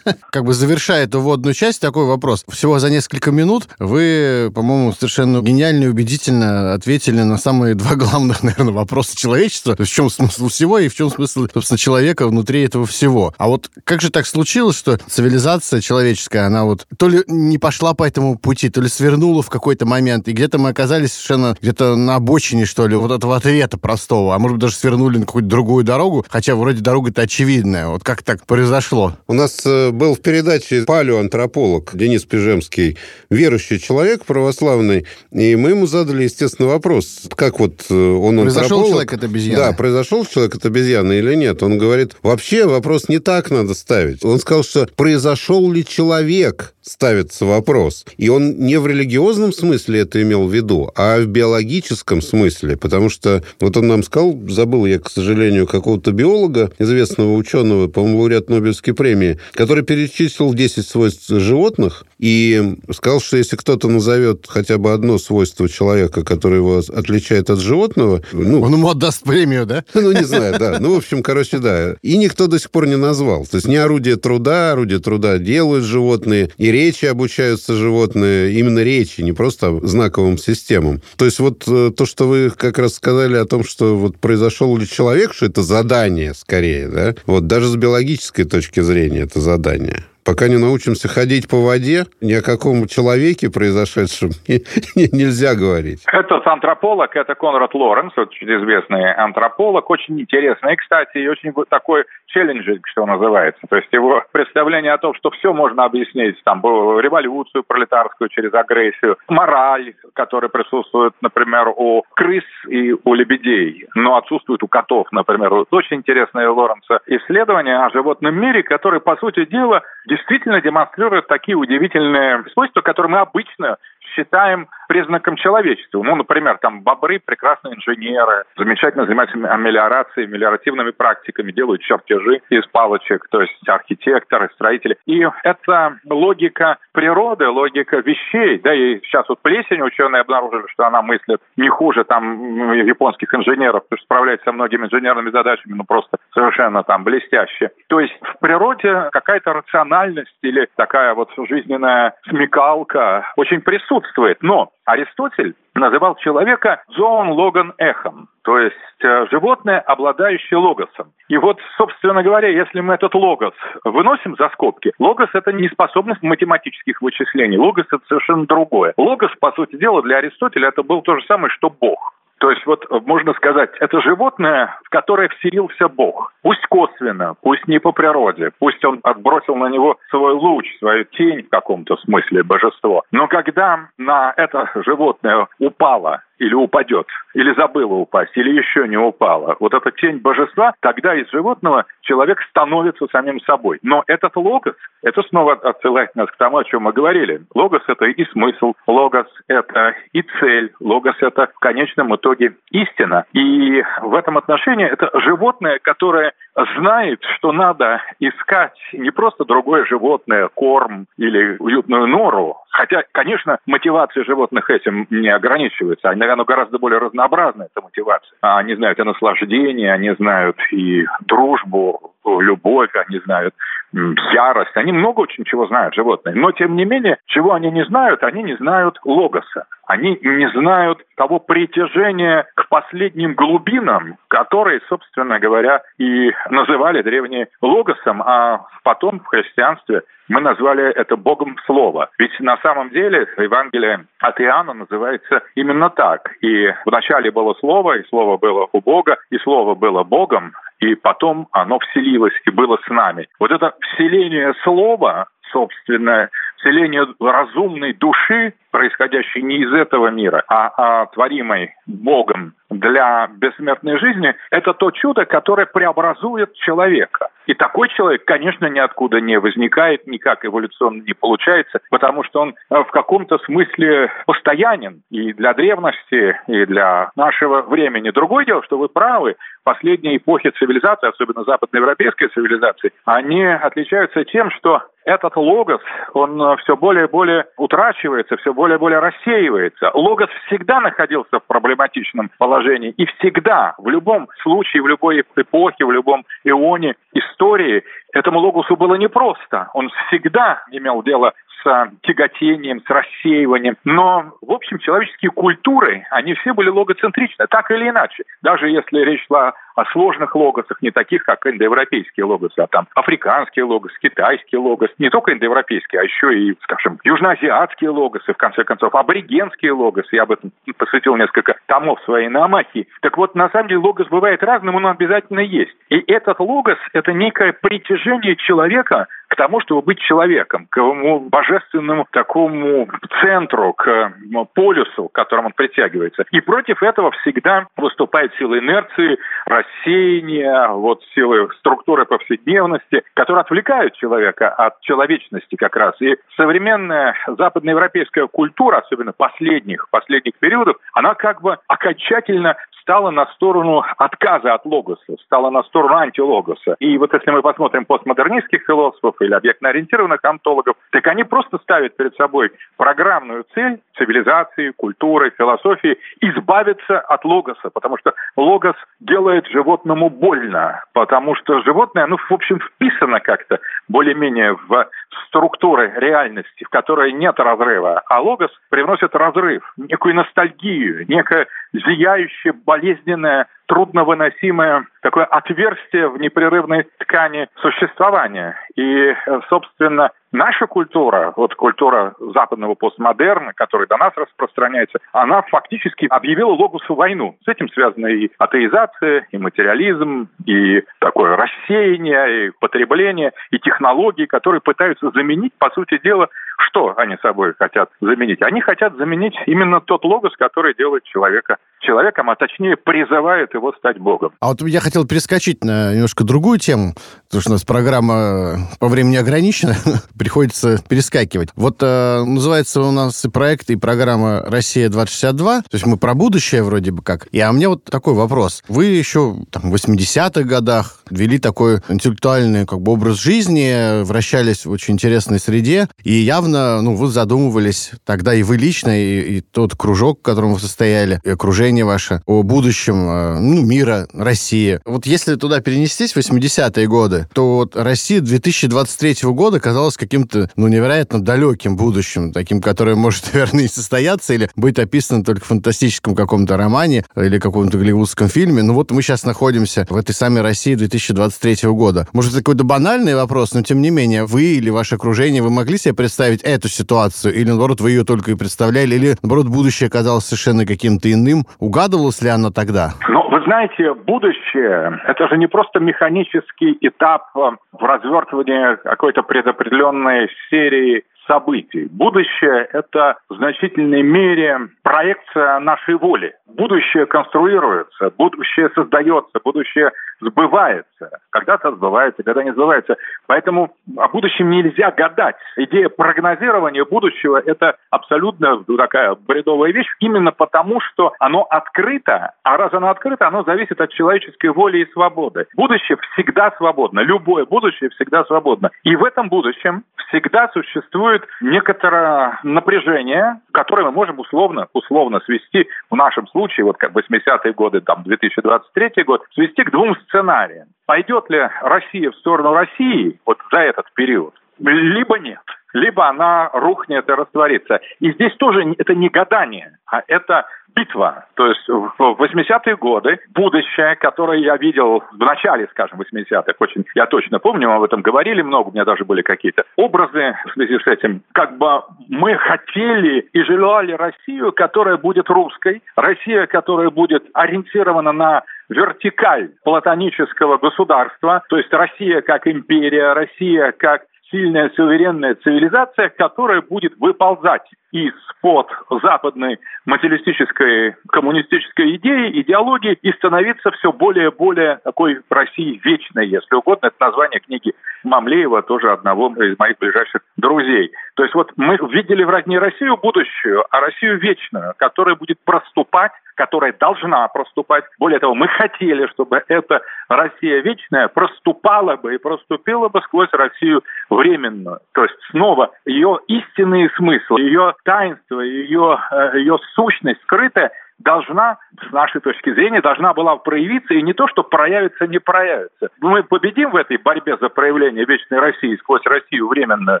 Как 0.30 0.44
бы 0.44 0.54
завершая 0.54 1.04
эту 1.04 1.20
вводную 1.20 1.54
часть, 1.54 1.80
такой 1.80 2.06
вопрос. 2.06 2.44
Всего 2.48 2.78
за 2.78 2.90
несколько 2.90 3.30
минут 3.30 3.68
вы, 3.78 4.50
по-моему, 4.54 4.92
совершенно 4.92 5.40
гениально 5.40 5.84
и 5.84 5.88
убедительно 5.88 6.74
ответили 6.74 7.22
на 7.22 7.38
самые 7.38 7.74
два 7.74 7.94
главных, 7.94 8.42
наверное, 8.42 8.72
вопроса 8.72 9.16
человечества. 9.16 9.76
В 9.78 9.88
чем 9.88 10.10
смысл 10.10 10.48
всего 10.48 10.78
и 10.78 10.88
в 10.88 10.94
чем 10.94 11.10
смысл, 11.10 11.46
собственно, 11.52 11.78
человека 11.78 12.26
внутри 12.26 12.62
этого 12.62 12.86
всего. 12.86 13.34
А 13.38 13.48
вот 13.48 13.70
как 13.84 14.00
же 14.00 14.10
так 14.10 14.26
случилось, 14.26 14.76
что 14.76 14.98
цивилизация 15.08 15.80
человеческая, 15.80 16.46
она 16.46 16.64
вот 16.64 16.86
то 16.96 17.08
ли 17.08 17.22
не 17.26 17.58
пошла 17.58 17.94
по 17.94 18.04
этому 18.04 18.38
пути, 18.38 18.68
то 18.68 18.80
ли 18.80 18.88
свернула 18.88 19.42
в 19.42 19.50
какой-то 19.50 19.86
момент, 19.86 20.28
и 20.28 20.32
где-то 20.32 20.58
мы 20.58 20.70
оказались 20.70 21.12
совершенно 21.12 21.56
где-то 21.60 21.96
на 21.96 22.18
обочине, 22.26 22.66
что 22.66 22.88
ли, 22.88 22.96
вот 22.96 23.12
этого 23.12 23.36
ответа 23.36 23.78
простого, 23.78 24.34
а 24.34 24.38
может 24.40 24.56
быть, 24.56 24.62
даже 24.62 24.74
свернули 24.74 25.18
на 25.18 25.26
какую-то 25.26 25.48
другую 25.48 25.84
дорогу, 25.84 26.26
хотя 26.28 26.56
вроде 26.56 26.82
дорога-то 26.82 27.22
очевидная. 27.22 27.86
Вот 27.86 28.02
как 28.02 28.24
так 28.24 28.44
произошло? 28.46 29.16
У 29.28 29.32
нас 29.32 29.60
э, 29.64 29.90
был 29.92 30.16
в 30.16 30.20
передаче 30.20 30.82
палеоантрополог 30.82 31.92
Денис 31.94 32.24
Пижемский, 32.24 32.98
верующий 33.30 33.78
человек 33.78 34.24
православный, 34.24 35.06
и 35.30 35.54
мы 35.54 35.70
ему 35.70 35.86
задали, 35.86 36.24
естественно, 36.24 36.68
вопрос, 36.68 37.22
как 37.36 37.60
вот 37.60 37.84
э, 37.90 37.94
он 37.94 38.40
произошел 38.40 38.88
человек 38.88 39.12
от 39.12 39.22
обезьяны? 39.22 39.56
Да, 39.56 39.72
произошел 39.72 40.26
человек 40.26 40.56
от 40.56 40.66
обезьяны 40.66 41.18
или 41.18 41.34
нет. 41.36 41.62
Он 41.62 41.78
говорит, 41.78 42.16
вообще 42.22 42.66
вопрос 42.66 43.08
не 43.08 43.20
так 43.20 43.50
надо 43.50 43.74
ставить. 43.74 44.24
Он 44.24 44.40
сказал, 44.40 44.64
что 44.64 44.88
произошел 44.96 45.70
ли 45.70 45.84
человек 45.84 46.74
ставится 46.86 47.44
вопрос. 47.44 48.04
И 48.16 48.28
он 48.28 48.58
не 48.58 48.78
в 48.78 48.86
религиозном 48.86 49.52
смысле 49.52 50.00
это 50.00 50.22
имел 50.22 50.46
в 50.46 50.54
виду, 50.54 50.90
а 50.94 51.18
в 51.18 51.26
биологическом 51.26 52.22
смысле, 52.22 52.76
потому 52.76 53.10
что 53.10 53.42
вот 53.60 53.76
он 53.76 53.88
нам 53.88 54.02
сказал, 54.02 54.38
забыл 54.48 54.86
я, 54.86 54.98
к 54.98 55.10
сожалению, 55.10 55.66
какого-то 55.66 56.12
биолога, 56.12 56.70
известного 56.78 57.34
ученого, 57.34 57.88
по-моему, 57.88 58.20
лауреат 58.20 58.48
Нобелевской 58.48 58.94
премии, 58.94 59.38
который 59.52 59.82
перечислил 59.82 60.54
10 60.54 60.86
свойств 60.86 61.28
животных 61.28 62.04
и 62.18 62.76
сказал, 62.92 63.20
что 63.20 63.36
если 63.36 63.56
кто-то 63.56 63.88
назовет 63.88 64.46
хотя 64.48 64.78
бы 64.78 64.92
одно 64.92 65.18
свойство 65.18 65.68
человека, 65.68 66.24
которое 66.24 66.56
его 66.56 66.82
отличает 66.94 67.50
от 67.50 67.60
животного... 67.60 68.22
Ну, 68.32 68.62
он 68.62 68.72
ему 68.72 68.88
отдаст 68.88 69.22
премию, 69.22 69.66
да? 69.66 69.84
Ну, 69.94 70.12
не 70.12 70.24
знаю, 70.24 70.56
да. 70.58 70.78
Ну, 70.78 70.94
в 70.94 70.98
общем, 70.98 71.22
короче, 71.22 71.58
да. 71.58 71.96
И 72.02 72.16
никто 72.16 72.46
до 72.46 72.60
сих 72.60 72.70
пор 72.70 72.86
не 72.86 72.96
назвал. 72.96 73.44
То 73.44 73.56
есть 73.56 73.66
не 73.66 73.76
орудие 73.76 74.16
труда, 74.16 74.72
орудие 74.72 75.00
труда 75.00 75.38
делают 75.38 75.84
животные, 75.84 76.50
и 76.58 76.70
речи 76.76 77.06
обучаются 77.06 77.74
животные, 77.74 78.52
именно 78.58 78.82
речи, 78.82 79.20
не 79.22 79.32
просто 79.32 79.80
знаковым 79.82 80.38
системам. 80.38 81.00
То 81.16 81.24
есть 81.24 81.38
вот 81.38 81.64
э, 81.66 81.90
то, 81.96 82.06
что 82.06 82.28
вы 82.28 82.50
как 82.50 82.78
раз 82.78 82.94
сказали 82.94 83.36
о 83.36 83.46
том, 83.46 83.64
что 83.64 83.96
вот 83.96 84.18
произошел 84.18 84.76
ли 84.76 84.86
человек, 84.86 85.32
что 85.32 85.46
это 85.46 85.62
задание 85.62 86.34
скорее, 86.34 86.88
да? 86.88 87.14
Вот 87.26 87.46
даже 87.46 87.68
с 87.68 87.76
биологической 87.76 88.44
точки 88.44 88.80
зрения 88.80 89.20
это 89.20 89.40
задание. 89.40 90.04
Пока 90.26 90.48
не 90.48 90.58
научимся 90.58 91.06
ходить 91.06 91.48
по 91.48 91.56
воде, 91.62 92.02
ни 92.20 92.32
о 92.34 92.42
каком 92.42 92.88
человеке 92.88 93.48
произошедшем 93.48 94.30
нельзя 94.96 95.54
говорить. 95.54 96.02
Этот 96.10 96.44
антрополог, 96.44 97.14
это 97.14 97.36
Конрад 97.36 97.72
Лоренс, 97.74 98.12
очень 98.18 98.48
известный 98.48 99.14
антрополог, 99.14 99.88
очень 99.88 100.20
интересный, 100.20 100.76
кстати, 100.76 101.18
и 101.18 101.28
очень 101.28 101.54
такой 101.68 102.04
челленджинг, 102.26 102.86
что 102.88 103.06
называется. 103.06 103.60
То 103.70 103.76
есть 103.76 103.88
его 103.92 104.24
представление 104.32 104.92
о 104.92 104.98
том, 104.98 105.14
что 105.14 105.30
все 105.30 105.52
можно 105.52 105.84
объяснить, 105.84 106.42
там, 106.44 106.60
революцию 106.60 107.62
пролетарскую 107.62 108.28
через 108.28 108.52
агрессию, 108.52 109.16
мораль, 109.28 109.94
которая 110.12 110.48
присутствует, 110.48 111.14
например, 111.22 111.68
у 111.68 112.02
крыс 112.14 112.44
и 112.68 112.92
у 112.92 113.14
лебедей, 113.14 113.86
но 113.94 114.16
отсутствует 114.16 114.62
у 114.62 114.66
котов, 114.66 115.06
например. 115.12 115.50
Вот 115.50 115.68
очень 115.70 115.98
интересное 115.98 116.50
Лоренса 116.50 116.98
исследование 117.06 117.78
о 117.78 117.90
животном 117.90 118.34
мире, 118.34 118.64
которое, 118.64 119.00
по 119.00 119.16
сути 119.16 119.44
дела, 119.46 119.82
действительно 120.16 120.60
демонстрирует 120.60 121.26
такие 121.28 121.56
удивительные 121.56 122.44
свойства, 122.52 122.80
которые 122.80 123.12
мы 123.12 123.18
обычно 123.18 123.76
считаем 124.16 124.68
признаком 124.88 125.36
человечества. 125.36 126.02
Ну, 126.02 126.16
например, 126.16 126.58
там 126.58 126.82
бобры 126.82 127.20
прекрасные 127.24 127.74
инженеры, 127.74 128.44
замечательно 128.56 129.04
занимаются 129.04 129.36
мелиорацией, 129.36 130.28
мелиоративными 130.28 130.90
практиками, 130.90 131.52
делают 131.52 131.82
чертежи 131.82 132.40
из 132.50 132.64
палочек, 132.66 133.26
то 133.30 133.40
есть 133.40 133.68
архитекторы, 133.68 134.48
строители. 134.54 134.96
И 135.06 135.26
это 135.42 135.98
логика 136.08 136.78
природы, 136.92 137.48
логика 137.48 137.98
вещей. 137.98 138.58
Да, 138.60 138.72
и 138.72 139.00
сейчас 139.00 139.28
вот 139.28 139.40
плесень 139.42 139.82
ученые 139.82 140.20
обнаружили, 140.20 140.64
что 140.72 140.86
она 140.86 141.02
мыслит 141.02 141.40
не 141.56 141.68
хуже 141.68 142.04
там 142.04 142.72
японских 142.72 143.34
инженеров, 143.34 143.82
потому 143.84 143.98
что 143.98 144.04
справляется 144.04 144.44
со 144.44 144.52
многими 144.52 144.86
инженерными 144.86 145.30
задачами, 145.30 145.74
ну 145.74 145.84
просто 145.84 146.18
совершенно 146.32 146.82
там 146.84 147.04
блестяще. 147.04 147.70
То 147.88 148.00
есть 148.00 148.14
в 148.22 148.38
природе 148.38 149.08
какая-то 149.12 149.52
рациональность 149.52 150.36
или 150.42 150.68
такая 150.76 151.14
вот 151.14 151.30
жизненная 151.48 152.14
смекалка 152.28 153.32
очень 153.36 153.60
присутствует. 153.60 154.05
Но 154.42 154.70
Аристотель 154.84 155.54
называл 155.74 156.16
человека 156.16 156.82
зоон 156.96 157.30
логан 157.30 157.74
эхом, 157.78 158.28
то 158.42 158.58
есть 158.58 158.76
э, 159.02 159.26
животное, 159.30 159.80
обладающее 159.80 160.58
логосом. 160.58 161.12
И 161.28 161.36
вот, 161.36 161.58
собственно 161.76 162.22
говоря, 162.22 162.48
если 162.48 162.80
мы 162.80 162.94
этот 162.94 163.14
логос 163.14 163.54
выносим 163.84 164.36
за 164.38 164.48
скобки, 164.50 164.92
логос– 164.98 165.28
это 165.34 165.52
не 165.52 165.68
способность 165.68 166.22
математических 166.22 167.02
вычислений, 167.02 167.58
логос– 167.58 167.86
это 167.90 168.02
совершенно 168.08 168.46
другое. 168.46 168.94
Логос, 168.96 169.30
по 169.40 169.52
сути 169.52 169.76
дела, 169.76 170.02
для 170.02 170.18
Аристотеля 170.18 170.68
это 170.68 170.82
был 170.82 171.02
то 171.02 171.16
же 171.16 171.24
самое, 171.26 171.50
что 171.50 171.68
Бог. 171.68 172.14
То 172.38 172.50
есть 172.50 172.66
вот 172.66 172.84
можно 173.06 173.32
сказать, 173.34 173.70
это 173.80 174.00
животное, 174.00 174.78
в 174.84 174.90
которое 174.90 175.28
вселился 175.28 175.88
Бог. 175.88 176.32
Пусть 176.42 176.64
косвенно, 176.66 177.34
пусть 177.42 177.66
не 177.66 177.78
по 177.78 177.92
природе, 177.92 178.50
пусть 178.58 178.84
он 178.84 179.00
отбросил 179.02 179.56
на 179.56 179.68
него 179.68 179.96
свой 180.10 180.32
луч, 180.32 180.66
свою 180.78 181.04
тень 181.04 181.42
в 181.42 181.48
каком-то 181.48 181.96
смысле 181.96 182.42
божество. 182.42 183.04
Но 183.10 183.26
когда 183.26 183.88
на 183.98 184.34
это 184.36 184.70
животное 184.84 185.48
упало 185.58 186.22
или 186.38 186.54
упадет, 186.54 187.06
или 187.34 187.54
забыла 187.54 187.94
упасть, 187.94 188.36
или 188.36 188.50
еще 188.50 188.86
не 188.88 188.96
упала. 188.96 189.56
Вот 189.60 189.74
эта 189.74 189.90
тень 189.92 190.18
божества, 190.18 190.74
тогда 190.80 191.14
из 191.14 191.30
животного 191.30 191.86
человек 192.02 192.40
становится 192.50 193.06
самим 193.08 193.40
собой. 193.40 193.78
Но 193.82 194.04
этот 194.06 194.36
логос, 194.36 194.74
это 195.02 195.22
снова 195.24 195.54
отсылает 195.54 196.14
нас 196.14 196.30
к 196.30 196.36
тому, 196.36 196.58
о 196.58 196.64
чем 196.64 196.82
мы 196.82 196.92
говорили. 196.92 197.42
Логос– 197.54 197.82
это 197.88 198.06
и 198.06 198.24
смысл, 198.32 198.74
логос– 198.86 199.26
это 199.48 199.94
и 200.12 200.22
цель, 200.40 200.72
логос– 200.80 201.16
это 201.20 201.48
в 201.54 201.58
конечном 201.58 202.14
итоге 202.14 202.54
истина. 202.70 203.24
И 203.32 203.82
в 204.02 204.14
этом 204.14 204.38
отношении 204.38 204.86
это 204.86 205.10
животное, 205.20 205.78
которое 205.82 206.32
знает, 206.76 207.22
что 207.36 207.52
надо 207.52 208.02
искать 208.18 208.78
не 208.92 209.10
просто 209.10 209.44
другое 209.44 209.84
животное, 209.84 210.48
корм 210.54 211.06
или 211.16 211.56
уютную 211.58 212.06
нору, 212.06 212.56
хотя, 212.70 213.02
конечно, 213.12 213.58
мотивация 213.66 214.24
животных 214.24 214.70
этим 214.70 215.06
не 215.10 215.28
ограничивается, 215.28 216.10
они, 216.10 216.20
наверное, 216.26 216.44
гораздо 216.44 216.78
более 216.78 216.98
разнообразная 216.98 217.68
эта 217.72 217.82
мотивация. 217.82 218.36
Они 218.40 218.74
знают 218.74 218.98
и 218.98 219.02
наслаждение, 219.02 219.92
они 219.92 220.10
знают 220.14 220.56
и 220.72 221.04
дружбу, 221.26 222.14
любовь, 222.24 222.90
они 222.94 223.18
знают 223.20 223.54
ярость, 223.92 224.76
они 224.76 224.92
много 224.92 225.20
очень 225.20 225.44
чего 225.44 225.66
знают, 225.66 225.94
животные. 225.94 226.34
Но, 226.34 226.52
тем 226.52 226.76
не 226.76 226.84
менее, 226.84 227.18
чего 227.26 227.54
они 227.54 227.70
не 227.70 227.84
знают, 227.84 228.22
они 228.22 228.42
не 228.42 228.56
знают 228.56 228.98
логоса. 229.04 229.66
Они 229.86 230.18
не 230.20 230.48
знают 230.50 231.00
того 231.16 231.38
притяжения 231.38 232.46
к 232.54 232.68
последним 232.68 233.34
глубинам, 233.34 234.16
которые, 234.28 234.80
собственно 234.88 235.38
говоря, 235.38 235.82
и 235.98 236.32
называли 236.50 237.02
древние 237.02 237.48
логосом, 237.62 238.22
а 238.22 238.66
потом 238.82 239.20
в 239.20 239.26
христианстве 239.26 240.02
мы 240.28 240.40
назвали 240.40 240.92
это 240.92 241.16
Богом 241.16 241.56
Слова. 241.66 242.10
Ведь 242.18 242.38
на 242.40 242.56
самом 242.58 242.90
деле 242.90 243.28
Евангелие 243.38 244.06
от 244.18 244.40
Иоанна 244.40 244.74
называется 244.74 245.42
именно 245.54 245.88
так. 245.90 246.32
И 246.40 246.68
вначале 246.84 247.30
было 247.30 247.54
Слово, 247.54 247.98
и 247.98 248.08
Слово 248.08 248.36
было 248.36 248.68
у 248.72 248.80
Бога, 248.80 249.18
и 249.30 249.38
Слово 249.38 249.76
было 249.76 250.02
Богом, 250.02 250.52
и 250.80 250.96
потом 250.96 251.46
оно 251.52 251.78
вселилось 251.78 252.34
и 252.44 252.50
было 252.50 252.78
с 252.84 252.88
нами. 252.88 253.28
Вот 253.38 253.52
это 253.52 253.74
вселение 253.80 254.52
Слова, 254.64 255.28
собственно, 255.52 256.28
вселение 256.58 257.06
разумной 257.20 257.92
души, 257.92 258.54
происходящей 258.76 259.40
не 259.40 259.62
из 259.62 259.72
этого 259.72 260.08
мира, 260.08 260.44
а, 260.48 260.70
а 260.76 261.06
творимой 261.06 261.74
Богом 261.86 262.52
для 262.68 263.26
бессмертной 263.28 263.98
жизни, 263.98 264.34
это 264.50 264.74
то 264.74 264.90
чудо, 264.90 265.24
которое 265.24 265.64
преобразует 265.64 266.52
человека. 266.52 267.28
И 267.46 267.54
такой 267.54 267.88
человек, 267.88 268.24
конечно, 268.26 268.66
ниоткуда 268.66 269.20
не 269.20 269.38
возникает, 269.38 270.06
никак 270.06 270.44
эволюционно 270.44 271.02
не 271.02 271.14
получается, 271.14 271.80
потому 271.90 272.22
что 272.24 272.40
он 272.40 272.50
э, 272.50 272.82
в 272.82 272.90
каком-то 272.90 273.38
смысле 273.38 274.10
постоянен 274.26 275.02
и 275.10 275.32
для 275.32 275.54
древности, 275.54 276.38
и 276.48 276.66
для 276.66 277.12
нашего 277.16 277.62
времени. 277.62 278.10
Другое 278.10 278.44
дело, 278.44 278.62
что 278.64 278.76
вы 278.76 278.88
правы, 278.88 279.36
последние 279.64 280.18
эпохи 280.18 280.50
цивилизации, 280.58 281.08
особенно 281.08 281.44
западноевропейской 281.44 282.28
цивилизации, 282.28 282.92
они 283.04 283.42
отличаются 283.44 284.24
тем, 284.24 284.50
что 284.50 284.82
этот 285.06 285.36
логос, 285.36 285.80
он 286.14 286.42
э, 286.42 286.56
все 286.64 286.76
более 286.76 287.04
и 287.04 287.08
более 287.08 287.46
утрачивается, 287.56 288.36
все 288.38 288.52
более 288.52 288.65
и 288.74 288.78
более 288.78 288.98
рассеивается. 288.98 289.90
Логос 289.94 290.28
всегда 290.46 290.80
находился 290.80 291.38
в 291.38 291.46
проблематичном 291.46 292.30
положении 292.38 292.90
и 292.96 293.06
всегда, 293.06 293.74
в 293.78 293.88
любом 293.88 294.28
случае, 294.42 294.82
в 294.82 294.88
любой 294.88 295.24
эпохе, 295.36 295.84
в 295.84 295.90
любом 295.90 296.24
ионе 296.44 296.94
истории, 297.12 297.84
этому 298.12 298.38
логосу 298.40 298.76
было 298.76 298.94
непросто. 298.94 299.68
Он 299.74 299.90
всегда 300.08 300.62
имел 300.70 301.02
дело 301.02 301.32
с 301.62 301.90
тяготением, 302.02 302.80
с 302.80 302.90
рассеиванием. 302.90 303.76
Но, 303.84 304.32
в 304.40 304.52
общем, 304.52 304.78
человеческие 304.78 305.30
культуры, 305.30 306.06
они 306.10 306.34
все 306.34 306.54
были 306.54 306.68
логоцентричны, 306.68 307.46
так 307.48 307.70
или 307.70 307.88
иначе. 307.88 308.24
Даже 308.42 308.68
если 308.68 309.00
речь 309.00 309.24
шла 309.26 309.54
о 309.76 309.84
сложных 309.92 310.34
логосах, 310.34 310.80
не 310.82 310.90
таких, 310.90 311.22
как 311.24 311.46
индоевропейские 311.46 312.24
логосы, 312.24 312.58
а 312.58 312.66
там 312.66 312.88
африканские 312.94 313.64
логосы, 313.64 313.94
китайские 314.00 314.60
логосы, 314.60 314.92
не 314.98 315.10
только 315.10 315.32
индоевропейские, 315.32 316.00
а 316.00 316.04
еще 316.04 316.38
и, 316.38 316.56
скажем, 316.62 316.98
южноазиатские 317.04 317.90
логосы, 317.90 318.32
в 318.32 318.36
конце 318.36 318.64
концов, 318.64 318.94
аборигенские 318.94 319.72
логосы. 319.72 320.16
Я 320.16 320.22
об 320.22 320.32
этом 320.32 320.50
посвятил 320.78 321.16
несколько 321.16 321.56
томов 321.66 322.00
своей 322.04 322.28
намахи. 322.28 322.88
Так 323.02 323.16
вот, 323.16 323.34
на 323.34 323.48
самом 323.50 323.68
деле, 323.68 323.80
логос 323.80 324.08
бывает 324.08 324.42
разным, 324.42 324.74
он 324.76 324.86
обязательно 324.86 325.40
есть. 325.40 325.76
И 325.90 326.02
этот 326.10 326.40
логос– 326.40 326.78
это 326.92 327.12
некое 327.12 327.52
притяжение 327.52 328.36
человека 328.36 329.06
к 329.28 329.36
тому, 329.36 329.60
чтобы 329.60 329.82
быть 329.82 329.98
человеком, 329.98 330.66
к 330.70 330.76
его 330.76 331.18
божественному 331.18 332.06
такому 332.12 332.88
центру, 333.20 333.72
к 333.72 334.12
полюсу, 334.54 335.08
к 335.08 335.12
которому 335.12 335.48
он 335.48 335.52
притягивается. 335.52 336.24
И 336.30 336.40
против 336.40 336.82
этого 336.82 337.10
всегда 337.10 337.66
выступает 337.76 338.32
сила 338.36 338.58
инерции, 338.58 339.18
рассеяния, 339.66 340.68
вот 340.68 341.02
силы 341.14 341.48
структуры 341.58 342.04
повседневности, 342.04 343.02
которые 343.14 343.42
отвлекают 343.42 343.94
человека 343.94 344.48
от 344.48 344.80
человечности 344.80 345.56
как 345.56 345.76
раз. 345.76 345.94
И 346.00 346.16
современная 346.36 347.14
западноевропейская 347.26 348.26
культура, 348.26 348.78
особенно 348.78 349.12
последних, 349.12 349.88
последних 349.90 350.34
периодов, 350.38 350.76
она 350.92 351.14
как 351.14 351.42
бы 351.42 351.58
окончательно 351.68 352.56
стала 352.86 353.10
на 353.10 353.26
сторону 353.34 353.82
отказа 353.98 354.54
от 354.54 354.64
логоса, 354.64 355.16
стала 355.24 355.50
на 355.50 355.64
сторону 355.64 355.96
антилогоса. 355.96 356.76
И 356.78 356.96
вот 356.98 357.12
если 357.12 357.32
мы 357.32 357.42
посмотрим 357.42 357.84
постмодернистских 357.84 358.62
философов 358.64 359.16
или 359.20 359.34
объектно-ориентированных 359.34 360.20
антологов, 360.22 360.76
так 360.92 361.04
они 361.08 361.24
просто 361.24 361.58
ставят 361.58 361.96
перед 361.96 362.14
собой 362.14 362.52
программную 362.76 363.44
цель 363.54 363.80
цивилизации, 363.98 364.70
культуры, 364.70 365.32
философии 365.36 365.98
избавиться 366.20 367.00
от 367.00 367.24
логоса, 367.24 367.70
потому 367.74 367.98
что 367.98 368.14
логос 368.36 368.76
делает 369.00 369.48
животному 369.48 370.08
больно, 370.08 370.84
потому 370.92 371.34
что 371.34 371.62
животное, 371.62 372.06
ну, 372.06 372.16
в 372.16 372.32
общем, 372.32 372.60
вписано 372.60 373.18
как-то 373.18 373.58
более-менее 373.88 374.56
в 374.68 374.88
структуры 375.26 375.92
реальности, 375.96 376.64
в 376.64 376.68
которой 376.68 377.12
нет 377.12 377.38
разрыва, 377.40 378.02
а 378.08 378.20
логос 378.20 378.50
привносит 378.70 379.14
разрыв, 379.16 379.62
некую 379.76 380.14
ностальгию, 380.14 381.04
некое 381.08 381.48
зияющее, 381.80 382.52
болезненное, 382.52 383.48
трудновыносимое 383.66 384.86
такое 385.02 385.24
отверстие 385.24 386.08
в 386.08 386.18
непрерывной 386.18 386.86
ткани 386.98 387.48
существования. 387.60 388.56
И, 388.76 389.14
собственно, 389.48 390.10
наша 390.32 390.66
культура, 390.66 391.32
вот 391.36 391.54
культура 391.54 392.14
западного 392.18 392.74
постмодерна, 392.74 393.52
которая 393.54 393.86
до 393.86 393.96
нас 393.96 394.12
распространяется, 394.16 394.98
она 395.12 395.42
фактически 395.42 396.06
объявила 396.06 396.50
Логусу 396.50 396.94
войну. 396.94 397.36
С 397.44 397.48
этим 397.48 397.68
связана 397.68 398.06
и 398.06 398.30
атеизация, 398.38 399.26
и 399.30 399.38
материализм, 399.38 400.28
и 400.44 400.82
такое 400.98 401.36
рассеяние, 401.36 402.48
и 402.48 402.50
потребление, 402.60 403.32
и 403.50 403.58
технологии, 403.58 404.26
которые 404.26 404.60
пытаются 404.60 405.10
заменить, 405.10 405.52
по 405.58 405.70
сути 405.70 405.98
дела, 406.02 406.28
что 406.58 406.94
они 406.96 407.16
собой 407.22 407.54
хотят 407.58 407.90
заменить? 408.00 408.42
Они 408.42 408.60
хотят 408.60 408.96
заменить 408.96 409.36
именно 409.46 409.80
тот 409.80 410.04
логос, 410.04 410.34
который 410.36 410.74
делает 410.74 411.04
человека 411.04 411.58
человеком, 411.86 412.28
а 412.30 412.36
точнее 412.36 412.76
призывает 412.76 413.54
его 413.54 413.72
стать 413.78 413.98
Богом. 413.98 414.32
А 414.40 414.48
вот 414.48 414.62
я 414.62 414.80
хотел 414.80 415.06
перескочить 415.06 415.64
на 415.64 415.94
немножко 415.94 416.24
другую 416.24 416.58
тему, 416.58 416.94
потому 417.24 417.40
что 417.40 417.50
у 417.50 417.54
нас 417.54 417.64
программа 417.64 418.68
по 418.78 418.88
времени 418.88 419.16
ограничена, 419.16 419.76
приходится 420.18 420.82
перескакивать. 420.88 421.50
Вот 421.56 421.78
э, 421.80 422.24
называется 422.24 422.82
у 422.82 422.90
нас 422.90 423.24
и 423.24 423.30
проект, 423.30 423.70
и 423.70 423.76
программа 423.76 424.42
«Россия-2062», 424.46 425.62
то 425.62 425.74
есть 425.74 425.86
мы 425.86 425.96
про 425.96 426.14
будущее 426.14 426.62
вроде 426.62 426.90
бы 426.90 427.02
как. 427.02 427.26
И 427.28 427.40
а 427.40 427.52
мне 427.52 427.68
вот 427.68 427.84
такой 427.84 428.14
вопрос. 428.14 428.62
Вы 428.68 428.86
еще 428.86 429.36
там, 429.50 429.70
в 429.70 429.74
80-х 429.74 430.42
годах 430.42 430.98
вели 431.10 431.38
такой 431.38 431.78
интеллектуальный 431.88 432.66
как 432.66 432.80
бы 432.80 432.92
образ 432.92 433.16
жизни, 433.16 434.02
вращались 434.02 434.66
в 434.66 434.70
очень 434.70 434.94
интересной 434.94 435.38
среде, 435.38 435.88
и 436.02 436.12
явно 436.12 436.80
ну, 436.82 436.94
вы 436.94 437.08
задумывались 437.08 437.92
тогда 438.04 438.34
и 438.34 438.42
вы 438.42 438.56
лично, 438.56 438.98
и, 438.98 439.36
и 439.36 439.40
тот 439.40 439.74
кружок, 439.74 440.20
в 440.20 440.22
котором 440.22 440.54
вы 440.54 440.60
состояли, 440.60 441.20
и 441.24 441.30
окружение 441.30 441.75
ваше, 441.84 442.22
о 442.26 442.42
будущем 442.42 443.08
э, 443.08 443.38
ну, 443.38 443.62
мира, 443.62 444.08
России. 444.12 444.80
Вот 444.84 445.06
если 445.06 445.34
туда 445.34 445.60
перенестись 445.60 446.12
в 446.12 446.16
80-е 446.16 446.86
годы, 446.86 447.28
то 447.32 447.56
вот 447.56 447.76
Россия 447.76 448.20
2023 448.20 449.30
года 449.30 449.60
казалась 449.60 449.96
каким-то, 449.96 450.50
ну, 450.56 450.68
невероятно 450.68 451.22
далеким 451.22 451.76
будущим, 451.76 452.32
таким, 452.32 452.60
которое 452.60 452.96
может, 452.96 453.30
наверное, 453.32 453.64
и 453.64 453.68
состояться, 453.68 454.34
или 454.34 454.50
быть 454.56 454.78
описано 454.78 455.24
только 455.24 455.42
в 455.42 455.48
фантастическом 455.48 456.14
каком-то 456.14 456.56
романе 456.56 457.04
или 457.16 457.38
каком-то 457.38 457.78
голливудском 457.78 458.28
фильме. 458.28 458.62
Ну 458.62 458.74
вот 458.74 458.90
мы 458.90 459.02
сейчас 459.02 459.24
находимся 459.24 459.86
в 459.88 459.96
этой 459.96 460.14
самой 460.14 460.42
России 460.42 460.74
2023 460.74 461.70
года. 461.70 462.08
Может, 462.12 462.32
это 462.32 462.40
какой-то 462.40 462.64
банальный 462.64 463.14
вопрос, 463.14 463.54
но 463.54 463.62
тем 463.62 463.80
не 463.80 463.90
менее, 463.90 464.24
вы 464.24 464.44
или 464.56 464.70
ваше 464.70 464.96
окружение, 464.96 465.42
вы 465.42 465.50
могли 465.50 465.78
себе 465.78 465.94
представить 465.94 466.42
эту 466.42 466.68
ситуацию? 466.68 467.34
Или, 467.34 467.48
наоборот, 467.48 467.80
вы 467.80 467.90
ее 467.90 468.04
только 468.04 468.32
и 468.32 468.34
представляли? 468.34 468.94
Или, 468.94 469.16
наоборот, 469.22 469.46
будущее 469.48 469.90
казалось 469.90 470.24
совершенно 470.24 470.66
каким-то 470.66 471.10
иным? 471.10 471.46
Угадывалось 471.58 472.22
ли 472.22 472.28
оно 472.28 472.50
тогда? 472.50 472.90
Ну, 473.08 473.28
вы 473.30 473.42
знаете, 473.44 473.94
будущее– 473.94 475.00
это 475.06 475.28
же 475.28 475.38
не 475.38 475.46
просто 475.46 475.80
механический 475.80 476.76
этап 476.80 477.28
э, 477.34 477.50
в 477.72 477.82
развертывании 477.82 478.76
какой-то 478.76 479.22
предопределенной 479.22 480.28
серии 480.50 481.04
событий. 481.26 481.88
Будущее– 481.90 482.68
это 482.72 483.16
в 483.28 483.34
значительной 483.36 484.02
мере 484.02 484.68
проекция 484.82 485.58
нашей 485.60 485.94
воли. 485.94 486.34
Будущее 486.46 487.06
конструируется, 487.06 488.10
будущее 488.16 488.70
создается, 488.74 489.40
будущее 489.44 489.90
сбывается. 490.20 491.10
Когда-то 491.30 491.72
сбывается, 491.72 492.22
когда 492.22 492.42
не 492.42 492.52
сбывается. 492.52 492.96
Поэтому 493.26 493.74
о 493.96 494.08
будущем 494.08 494.50
нельзя 494.50 494.90
гадать. 494.90 495.36
Идея 495.56 495.88
прогнозирования 495.88 496.84
будущего– 496.84 497.42
это 497.46 497.76
абсолютно 497.90 498.64
такая 498.78 499.14
бредовая 499.14 499.72
вещь, 499.72 499.88
именно 500.00 500.32
потому, 500.32 500.80
что 500.80 501.12
оно 501.18 501.42
открыто, 501.42 502.32
а 502.42 502.56
раз 502.56 502.72
оно 502.72 502.88
открыто, 502.88 503.26
оно 503.26 503.42
зависит 503.42 503.80
от 503.80 503.90
человеческой 503.90 504.50
воли 504.50 504.78
и 504.78 504.92
свободы. 504.92 505.46
Будущее 505.54 505.98
всегда 506.12 506.52
свободно, 506.56 507.00
любое 507.00 507.44
будущее 507.44 507.90
всегда 507.90 508.24
свободно. 508.24 508.70
И 508.84 508.96
в 508.96 509.04
этом 509.04 509.28
будущем 509.28 509.84
всегда 510.08 510.48
существует 510.48 511.15
некоторое 511.40 512.38
напряжение, 512.42 513.40
которое 513.52 513.84
мы 513.84 513.92
можем 513.92 514.18
условно, 514.18 514.68
условно 514.72 515.20
свести, 515.20 515.68
в 515.90 515.96
нашем 515.96 516.26
случае, 516.28 516.64
вот 516.64 516.76
как 516.76 516.92
80-е 516.92 517.52
годы, 517.52 517.80
там, 517.80 518.02
2023 518.02 519.04
год, 519.04 519.22
свести 519.34 519.64
к 519.64 519.70
двум 519.70 519.96
сценариям. 520.06 520.68
Пойдет 520.86 521.28
ли 521.30 521.48
Россия 521.62 522.10
в 522.10 522.16
сторону 522.16 522.54
России 522.54 523.18
вот 523.26 523.38
за 523.52 523.60
этот 523.60 523.86
период, 523.94 524.34
либо 524.58 525.18
нет 525.18 525.40
либо 525.76 526.08
она 526.08 526.50
рухнет 526.52 527.08
и 527.08 527.12
растворится. 527.12 527.80
И 528.00 528.10
здесь 528.12 528.34
тоже 528.36 528.74
это 528.78 528.94
не 528.94 529.08
гадание, 529.08 529.76
а 529.86 530.02
это 530.08 530.46
битва. 530.74 531.26
То 531.34 531.46
есть 531.46 531.66
в 531.68 532.16
80-е 532.18 532.76
годы 532.76 533.18
будущее, 533.34 533.96
которое 533.96 534.40
я 534.40 534.56
видел 534.56 535.02
в 535.10 535.18
начале, 535.18 535.66
скажем, 535.70 536.00
80-х, 536.00 536.52
очень 536.58 536.84
я 536.94 537.06
точно 537.06 537.38
помню, 537.38 537.68
мы 537.68 537.76
об 537.76 537.82
этом 537.82 538.02
говорили 538.02 538.42
много, 538.42 538.68
у 538.68 538.72
меня 538.72 538.84
даже 538.84 539.04
были 539.04 539.22
какие-то 539.22 539.64
образы 539.76 540.36
в 540.46 540.52
связи 540.52 540.78
с 540.78 540.86
этим. 540.86 541.22
Как 541.32 541.56
бы 541.56 541.82
мы 542.08 542.36
хотели 542.36 543.20
и 543.32 543.42
желали 543.42 543.92
Россию, 543.92 544.52
которая 544.52 544.96
будет 544.98 545.30
русской, 545.30 545.82
Россия, 545.94 546.46
которая 546.46 546.90
будет 546.90 547.24
ориентирована 547.32 548.12
на 548.12 548.42
вертикаль 548.68 549.50
платонического 549.64 550.58
государства, 550.58 551.42
то 551.48 551.56
есть 551.56 551.72
Россия 551.72 552.20
как 552.20 552.46
империя, 552.46 553.12
Россия 553.12 553.72
как 553.72 554.02
сильная 554.30 554.70
суверенная 554.70 555.34
цивилизация, 555.36 556.08
которая 556.10 556.62
будет 556.62 556.96
выползать 556.98 557.68
из-под 557.96 558.68
западной 559.02 559.58
материалистической 559.86 560.94
коммунистической 561.10 561.96
идеи, 561.96 562.42
идеологии 562.42 562.98
и 563.02 563.12
становиться 563.12 563.70
все 563.72 563.92
более 563.92 564.28
и 564.28 564.34
более 564.34 564.78
такой 564.84 565.20
России 565.30 565.80
вечной, 565.82 566.28
если 566.28 566.54
угодно. 566.54 566.86
Это 566.86 566.96
название 567.00 567.40
книги 567.40 567.72
Мамлеева, 568.04 568.62
тоже 568.62 568.92
одного 568.92 569.28
из 569.42 569.58
моих 569.58 569.78
ближайших 569.78 570.20
друзей. 570.36 570.92
То 571.14 571.22
есть 571.22 571.34
вот 571.34 571.52
мы 571.56 571.76
видели 571.90 572.22
в 572.24 572.46
не 572.46 572.58
Россию 572.58 572.98
будущую, 572.98 573.64
а 573.70 573.80
Россию 573.80 574.18
вечную, 574.20 574.74
которая 574.76 575.16
будет 575.16 575.38
проступать 575.44 576.12
которая 576.36 576.72
должна 576.78 577.26
проступать. 577.28 577.84
Более 577.98 578.20
того, 578.20 578.34
мы 578.34 578.46
хотели, 578.46 579.06
чтобы 579.08 579.42
эта 579.48 579.80
Россия 580.08 580.60
вечная 580.60 581.08
проступала 581.08 581.96
бы 581.96 582.14
и 582.14 582.18
проступила 582.18 582.88
бы 582.88 583.00
сквозь 583.02 583.30
Россию 583.32 583.82
временную. 584.10 584.80
То 584.92 585.02
есть 585.02 585.16
снова 585.30 585.72
ее 585.86 586.18
истинные 586.28 586.90
смыслы, 586.90 587.40
ее 587.40 587.74
таинство, 587.86 588.40
ее, 588.40 588.98
э, 589.10 589.38
ее 589.38 589.56
сущность 589.74 590.20
скрытая 590.22 590.70
должна, 590.98 591.58
с 591.88 591.92
нашей 591.92 592.20
точки 592.20 592.52
зрения, 592.52 592.80
должна 592.80 593.12
была 593.12 593.36
проявиться, 593.36 593.94
и 593.94 594.02
не 594.02 594.12
то, 594.12 594.28
что 594.28 594.42
проявится, 594.42 595.06
не 595.06 595.18
проявится. 595.18 595.90
Мы 596.00 596.22
победим 596.22 596.70
в 596.70 596.76
этой 596.76 596.96
борьбе 596.96 597.36
за 597.40 597.48
проявление 597.48 598.04
вечной 598.04 598.38
России 598.38 598.76
сквозь 598.76 599.04
Россию 599.04 599.48
временно 599.48 600.00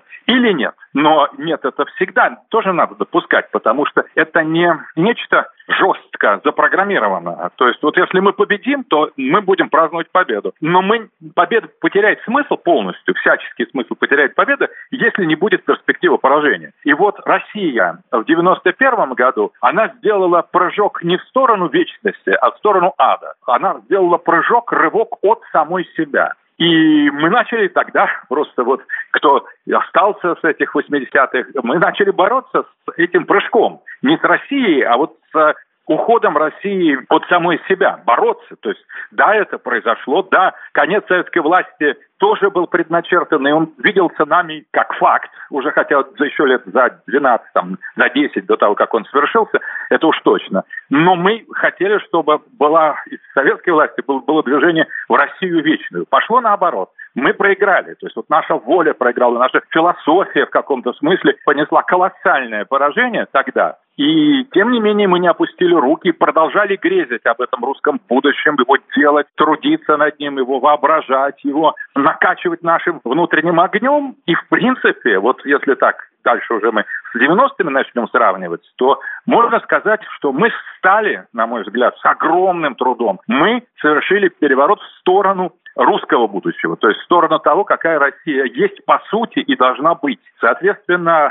или 0.26 0.52
нет? 0.52 0.74
Но 0.94 1.28
нет, 1.38 1.64
это 1.64 1.84
всегда 1.96 2.38
тоже 2.48 2.72
надо 2.72 2.94
допускать, 2.94 3.50
потому 3.50 3.86
что 3.86 4.04
это 4.14 4.42
не 4.42 4.72
нечто 4.96 5.48
жестко 5.68 6.40
запрограммировано. 6.44 7.50
То 7.56 7.68
есть 7.68 7.82
вот 7.82 7.96
если 7.96 8.20
мы 8.20 8.32
победим, 8.32 8.84
то 8.84 9.10
мы 9.16 9.40
будем 9.42 9.68
праздновать 9.68 10.10
победу. 10.10 10.54
Но 10.60 10.82
мы 10.82 11.08
победа 11.34 11.68
потеряет 11.80 12.20
смысл 12.22 12.56
полностью, 12.56 13.14
всяческий 13.14 13.66
смысл 13.66 13.94
потеряет 13.94 14.34
победа, 14.34 14.68
если 14.90 15.24
не 15.24 15.34
будет 15.34 15.64
перспективы 15.64 16.18
поражения. 16.18 16.72
И 16.84 16.94
вот 16.94 17.20
Россия 17.24 17.98
в 18.10 18.24
91 18.24 19.14
году, 19.14 19.52
она 19.60 19.88
сделала 19.98 20.42
прыжок 20.42 20.85
не 21.02 21.16
в 21.16 21.22
сторону 21.24 21.68
вечности, 21.68 22.30
а 22.30 22.50
в 22.50 22.58
сторону 22.58 22.94
ада. 22.98 23.34
Она 23.46 23.80
сделала 23.84 24.18
прыжок, 24.18 24.72
рывок 24.72 25.18
от 25.22 25.42
самой 25.52 25.84
себя. 25.96 26.34
И 26.58 27.10
мы 27.10 27.28
начали 27.28 27.68
тогда, 27.68 28.08
просто 28.28 28.64
вот 28.64 28.80
кто 29.10 29.44
остался 29.70 30.36
с 30.36 30.44
этих 30.44 30.74
80-х, 30.74 31.50
мы 31.62 31.78
начали 31.78 32.10
бороться 32.10 32.62
с 32.62 32.98
этим 32.98 33.26
прыжком. 33.26 33.82
Не 34.02 34.16
с 34.16 34.22
Россией, 34.22 34.82
а 34.82 34.96
вот 34.96 35.16
с 35.32 35.54
уходом 35.86 36.36
России 36.36 36.98
от 37.08 37.24
самой 37.28 37.60
себя, 37.68 38.00
бороться. 38.04 38.56
То 38.60 38.70
есть, 38.70 38.84
да, 39.12 39.34
это 39.34 39.58
произошло, 39.58 40.22
да, 40.22 40.54
конец 40.72 41.04
советской 41.06 41.38
власти 41.38 41.96
тоже 42.18 42.50
был 42.50 42.66
предначертан, 42.66 43.46
и 43.46 43.50
он 43.52 43.72
виделся 43.78 44.24
нами 44.24 44.64
как 44.72 44.94
факт, 44.94 45.30
уже 45.50 45.70
хотя 45.70 46.02
за 46.18 46.24
еще 46.24 46.46
лет 46.46 46.62
за 46.66 47.00
12, 47.06 47.46
там, 47.52 47.78
за 47.96 48.08
10 48.08 48.46
до 48.46 48.56
того, 48.56 48.74
как 48.74 48.94
он 48.94 49.04
совершился, 49.06 49.60
это 49.90 50.06
уж 50.06 50.18
точно. 50.20 50.64
Но 50.90 51.14
мы 51.14 51.44
хотели, 51.52 51.98
чтобы 52.06 52.40
была 52.58 52.96
из 53.06 53.18
советской 53.34 53.70
власти 53.70 54.02
было, 54.06 54.20
было 54.20 54.42
движение 54.42 54.86
в 55.08 55.14
Россию 55.14 55.62
вечную. 55.62 56.06
Пошло 56.08 56.40
наоборот. 56.40 56.90
Мы 57.16 57.32
проиграли. 57.32 57.94
То 57.94 58.06
есть 58.06 58.14
вот 58.14 58.26
наша 58.28 58.54
воля 58.56 58.92
проиграла, 58.92 59.38
наша 59.38 59.62
философия 59.70 60.44
в 60.44 60.50
каком-то 60.50 60.92
смысле 60.92 61.36
понесла 61.46 61.82
колоссальное 61.82 62.66
поражение 62.66 63.26
тогда. 63.32 63.78
И 63.96 64.44
тем 64.52 64.70
не 64.70 64.80
менее 64.80 65.08
мы 65.08 65.18
не 65.18 65.26
опустили 65.26 65.74
руки, 65.74 66.12
продолжали 66.12 66.76
грезить 66.76 67.24
об 67.24 67.40
этом 67.40 67.64
русском 67.64 67.98
будущем, 68.06 68.56
его 68.58 68.76
делать, 68.94 69.26
трудиться 69.34 69.96
над 69.96 70.20
ним, 70.20 70.36
его 70.36 70.60
воображать, 70.60 71.42
его 71.42 71.74
накачивать 71.94 72.62
нашим 72.62 73.00
внутренним 73.02 73.60
огнем. 73.60 74.16
И 74.26 74.34
в 74.34 74.46
принципе, 74.50 75.18
вот 75.18 75.40
если 75.46 75.74
так 75.74 75.96
дальше 76.26 76.54
уже 76.54 76.72
мы 76.72 76.84
с 77.12 77.16
90-ми 77.16 77.70
начнем 77.70 78.08
сравнивать, 78.08 78.62
то 78.76 78.98
можно 79.26 79.60
сказать, 79.60 80.00
что 80.16 80.32
мы 80.32 80.50
стали, 80.76 81.24
на 81.32 81.46
мой 81.46 81.62
взгляд, 81.62 81.96
с 81.98 82.04
огромным 82.04 82.74
трудом. 82.74 83.20
Мы 83.28 83.62
совершили 83.80 84.28
переворот 84.28 84.80
в 84.80 84.98
сторону 85.00 85.52
русского 85.76 86.26
будущего, 86.26 86.76
то 86.76 86.88
есть 86.88 87.00
в 87.00 87.04
сторону 87.04 87.38
того, 87.38 87.64
какая 87.64 87.98
Россия 87.98 88.44
есть 88.44 88.84
по 88.86 89.00
сути 89.10 89.40
и 89.40 89.56
должна 89.56 89.94
быть. 89.94 90.18
Соответственно, 90.40 91.30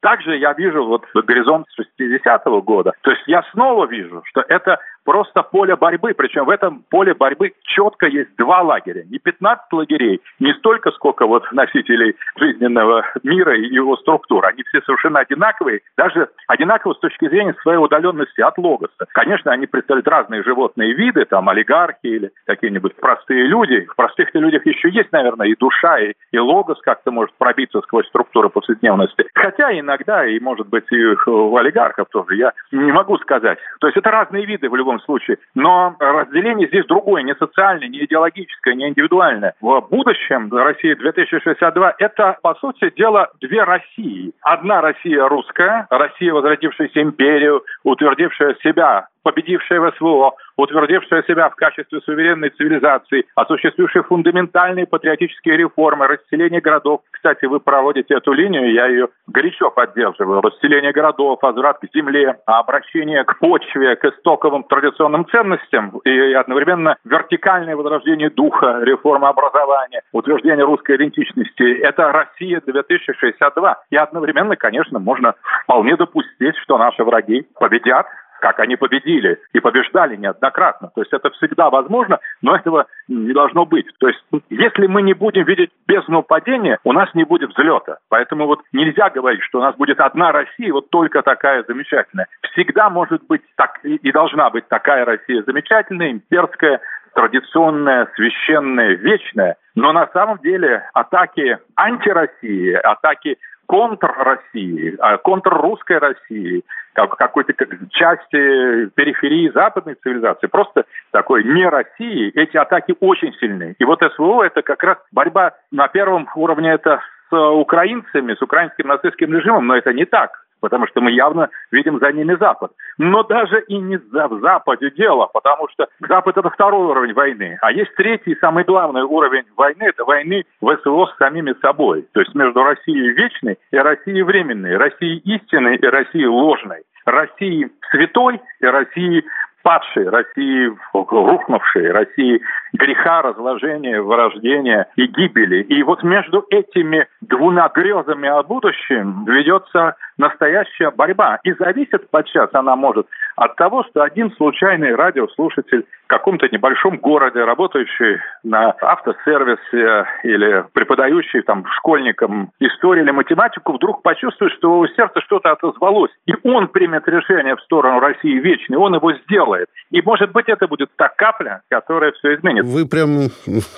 также 0.00 0.36
я 0.36 0.54
вижу 0.54 0.84
вот 0.84 1.04
горизонт 1.14 1.66
60-го 1.78 2.62
года. 2.62 2.92
То 3.02 3.10
есть 3.10 3.22
я 3.26 3.42
снова 3.52 3.86
вижу, 3.86 4.22
что 4.24 4.42
это 4.48 4.78
просто 5.04 5.42
поле 5.42 5.76
борьбы, 5.76 6.14
причем 6.14 6.44
в 6.44 6.50
этом 6.50 6.84
поле 6.90 7.14
борьбы 7.14 7.52
четко 7.62 8.06
есть 8.06 8.34
два 8.36 8.62
лагеря. 8.62 9.04
Не 9.04 9.18
15 9.18 9.72
лагерей, 9.72 10.20
не 10.40 10.52
столько, 10.54 10.90
сколько 10.92 11.26
вот 11.26 11.50
носителей 11.52 12.16
жизненного 12.36 13.04
мира 13.22 13.56
и 13.56 13.66
его 13.66 13.96
структур. 13.96 14.44
Они 14.46 14.62
все 14.64 14.80
совершенно 14.82 15.20
одинаковые, 15.20 15.80
даже 15.96 16.28
одинаковые 16.48 16.96
с 16.96 17.00
точки 17.00 17.28
зрения 17.28 17.54
своей 17.62 17.78
удаленности 17.78 18.40
от 18.40 18.58
логоса. 18.58 19.06
Конечно, 19.12 19.52
они 19.52 19.66
представляют 19.66 20.08
разные 20.08 20.42
животные 20.42 20.94
виды, 20.94 21.24
там 21.24 21.48
олигархи 21.48 22.06
или 22.06 22.30
какие-нибудь 22.46 22.96
простые 22.96 23.46
люди. 23.46 23.86
В 23.86 23.96
простых 23.96 24.34
людях 24.34 24.66
еще 24.66 24.90
есть, 24.90 25.12
наверное, 25.12 25.48
и 25.48 25.56
душа, 25.56 25.98
и, 25.98 26.12
и 26.30 26.38
логос 26.38 26.80
как-то 26.82 27.10
может 27.10 27.34
пробиться 27.36 27.80
сквозь 27.82 28.06
структуры 28.08 28.48
повседневности. 28.48 29.26
Хотя 29.34 29.78
иногда, 29.78 30.26
и 30.26 30.38
может 30.40 30.68
быть 30.68 30.84
и 30.90 31.16
у 31.26 31.56
олигархов 31.56 32.08
тоже, 32.10 32.36
я 32.36 32.52
не 32.70 32.92
могу 32.92 33.18
сказать. 33.18 33.58
То 33.80 33.86
есть 33.86 33.96
это 33.96 34.10
разные 34.10 34.46
виды 34.46 34.68
в 34.68 34.76
любом 34.76 34.91
любом 34.92 35.00
случае. 35.00 35.38
Но 35.54 35.96
разделение 35.98 36.68
здесь 36.68 36.86
другое, 36.86 37.22
не 37.22 37.34
социальное, 37.34 37.88
не 37.88 38.04
идеологическое, 38.04 38.74
не 38.74 38.88
индивидуальное. 38.88 39.54
В 39.60 39.80
будущем 39.90 40.50
Россия 40.52 40.96
2062– 40.96 41.94
это, 41.98 42.38
по 42.42 42.54
сути 42.56 42.90
дела, 42.96 43.30
две 43.40 43.62
России. 43.64 44.32
Одна 44.42 44.80
Россия 44.80 45.26
русская, 45.28 45.86
Россия, 45.90 46.32
возродившаяся 46.32 47.02
империю, 47.02 47.62
утвердившая 47.84 48.56
себя 48.62 49.08
победившая 49.22 49.92
СВО, 49.92 50.34
утвердившая 50.56 51.22
себя 51.24 51.48
в 51.48 51.56
качестве 51.56 52.00
суверенной 52.00 52.50
цивилизации, 52.50 53.26
осуществившая 53.34 54.02
фундаментальные 54.04 54.86
патриотические 54.86 55.56
реформы, 55.56 56.06
расселение 56.06 56.60
городов. 56.60 57.00
Кстати, 57.10 57.46
вы 57.46 57.60
проводите 57.60 58.14
эту 58.14 58.32
линию, 58.32 58.72
я 58.72 58.86
ее 58.86 59.08
горячо 59.26 59.70
поддерживаю. 59.70 60.40
Расселение 60.42 60.92
городов, 60.92 61.38
возврат 61.42 61.78
к 61.78 61.86
земле, 61.94 62.36
обращение 62.46 63.24
к 63.24 63.38
почве, 63.38 63.96
к 63.96 64.04
истоковым 64.04 64.64
традиционным 64.64 65.26
ценностям 65.26 65.98
и 66.04 66.32
одновременно 66.32 66.96
вертикальное 67.04 67.76
возрождение 67.76 68.30
духа, 68.30 68.80
реформа 68.82 69.28
образования, 69.28 70.02
утверждение 70.12 70.64
русской 70.64 70.96
идентичности. 70.96 71.78
Это 71.80 72.12
Россия 72.12 72.60
2062. 72.64 73.82
И 73.90 73.96
одновременно, 73.96 74.56
конечно, 74.56 74.98
можно 74.98 75.34
вполне 75.64 75.96
допустить, 75.96 76.56
что 76.58 76.78
наши 76.78 77.02
враги 77.04 77.46
победят 77.58 78.06
как 78.42 78.58
они 78.58 78.74
победили 78.74 79.38
и 79.52 79.60
побеждали 79.60 80.16
неоднократно. 80.16 80.90
То 80.94 81.00
есть 81.02 81.12
это 81.12 81.30
всегда 81.30 81.70
возможно, 81.70 82.18
но 82.42 82.56
этого 82.56 82.86
не 83.06 83.32
должно 83.32 83.64
быть. 83.64 83.86
То 84.00 84.08
есть 84.08 84.20
если 84.50 84.88
мы 84.88 85.02
не 85.02 85.14
будем 85.14 85.44
видеть 85.44 85.70
бездну 85.86 86.24
падения, 86.24 86.78
у 86.82 86.92
нас 86.92 87.08
не 87.14 87.22
будет 87.22 87.50
взлета. 87.50 87.98
Поэтому 88.08 88.46
вот 88.46 88.60
нельзя 88.72 89.10
говорить, 89.10 89.44
что 89.44 89.60
у 89.60 89.62
нас 89.62 89.76
будет 89.76 90.00
одна 90.00 90.32
Россия, 90.32 90.72
вот 90.72 90.90
только 90.90 91.22
такая 91.22 91.64
замечательная. 91.68 92.26
Всегда 92.50 92.90
может 92.90 93.24
быть 93.28 93.42
так 93.56 93.78
и 93.84 94.10
должна 94.10 94.50
быть 94.50 94.66
такая 94.66 95.04
Россия 95.04 95.44
замечательная, 95.46 96.10
имперская, 96.10 96.80
традиционная, 97.14 98.08
священная, 98.16 98.94
вечная. 98.96 99.56
Но 99.74 99.92
на 99.92 100.08
самом 100.08 100.38
деле 100.38 100.82
атаки 100.94 101.58
антироссии, 101.76 102.72
атаки 102.72 103.38
контр 103.72 104.12
России, 104.18 104.94
а 104.98 105.16
контр 105.16 105.54
русской 105.54 105.96
России, 105.96 106.62
как 106.92 107.16
какой-то 107.16 107.54
части 107.88 108.90
периферии 108.90 109.48
западной 109.48 109.94
цивилизации, 109.94 110.46
просто 110.46 110.84
такой 111.10 111.42
не 111.42 111.66
России, 111.66 112.30
эти 112.34 112.58
атаки 112.58 112.94
очень 113.00 113.32
сильны. 113.40 113.74
И 113.78 113.84
вот 113.86 114.02
СВО 114.14 114.42
это 114.42 114.60
как 114.60 114.82
раз 114.82 114.98
борьба 115.10 115.54
на 115.70 115.88
первом 115.88 116.28
уровне 116.36 116.70
это 116.70 117.00
с 117.30 117.34
украинцами, 117.34 118.34
с 118.34 118.42
украинским 118.42 118.88
нацистским 118.88 119.32
режимом, 119.32 119.66
но 119.66 119.74
это 119.74 119.94
не 119.94 120.04
так 120.04 120.41
потому 120.62 120.86
что 120.86 121.02
мы 121.02 121.10
явно 121.10 121.50
видим 121.70 121.98
за 121.98 122.10
ними 122.12 122.34
Запад. 122.36 122.72
Но 122.96 123.22
даже 123.24 123.60
и 123.68 123.76
не 123.76 123.98
в 123.98 124.40
Западе 124.40 124.90
дело, 124.92 125.26
потому 125.26 125.68
что 125.68 125.88
Запад– 126.08 126.36
это 126.38 126.48
второй 126.48 126.86
уровень 126.86 127.12
войны. 127.12 127.58
А 127.60 127.70
есть 127.72 127.94
третий, 127.96 128.36
самый 128.40 128.64
главный 128.64 129.02
уровень 129.02 129.44
войны– 129.56 129.78
это 129.82 130.04
войны 130.04 130.44
ВСО 130.60 131.06
с 131.06 131.16
самими 131.18 131.54
собой. 131.60 132.06
То 132.12 132.20
есть 132.20 132.34
между 132.34 132.62
Россией 132.62 133.10
вечной 133.10 133.58
и 133.70 133.76
Россией 133.76 134.22
временной, 134.22 134.76
Россией 134.76 135.18
истинной 135.18 135.76
и 135.76 135.86
Россией 135.86 136.26
ложной. 136.26 136.84
России 137.04 137.68
святой 137.90 138.40
и 138.60 138.66
России 138.66 139.24
падшей 139.62 140.08
России, 140.08 140.72
рухнувшей 140.92 141.90
России 141.90 142.40
греха, 142.72 143.22
разложения, 143.22 144.00
вырождения 144.00 144.88
и 144.96 145.06
гибели. 145.06 145.62
И 145.62 145.82
вот 145.82 146.02
между 146.02 146.44
этими 146.50 147.06
двумя 147.20 147.68
грезами 147.68 148.28
о 148.28 148.42
будущем 148.42 149.24
ведется 149.26 149.96
настоящая 150.18 150.90
борьба. 150.90 151.38
И 151.44 151.52
зависит 151.52 152.08
подчас 152.10 152.50
она 152.52 152.76
может 152.76 153.06
от 153.36 153.56
того, 153.56 153.84
что 153.84 154.02
один 154.02 154.30
случайный 154.32 154.94
радиослушатель 154.94 155.84
в 156.04 156.06
каком-то 156.06 156.48
небольшом 156.50 156.98
городе, 156.98 157.44
работающий 157.44 158.18
на 158.44 158.74
автосервисе 158.80 160.06
или 160.24 160.64
преподающий 160.74 161.42
там 161.42 161.64
школьникам 161.76 162.50
историю 162.60 163.04
или 163.04 163.12
математику, 163.12 163.72
вдруг 163.72 164.02
почувствует, 164.02 164.52
что 164.52 164.68
его 164.68 164.86
сердце 164.88 165.20
что-то 165.22 165.52
отозвалось. 165.52 166.10
И 166.26 166.34
он 166.44 166.68
примет 166.68 167.08
решение 167.08 167.56
в 167.56 167.62
сторону 167.62 168.00
России 168.00 168.38
вечной, 168.38 168.76
он 168.76 168.94
его 168.94 169.12
сделает. 169.14 169.68
И, 169.90 170.02
может 170.02 170.32
быть, 170.32 170.48
это 170.48 170.66
будет 170.68 170.90
та 170.96 171.08
капля, 171.08 171.62
которая 171.68 172.12
все 172.12 172.34
изменит. 172.34 172.61
Вы 172.62 172.86
прям, 172.86 173.30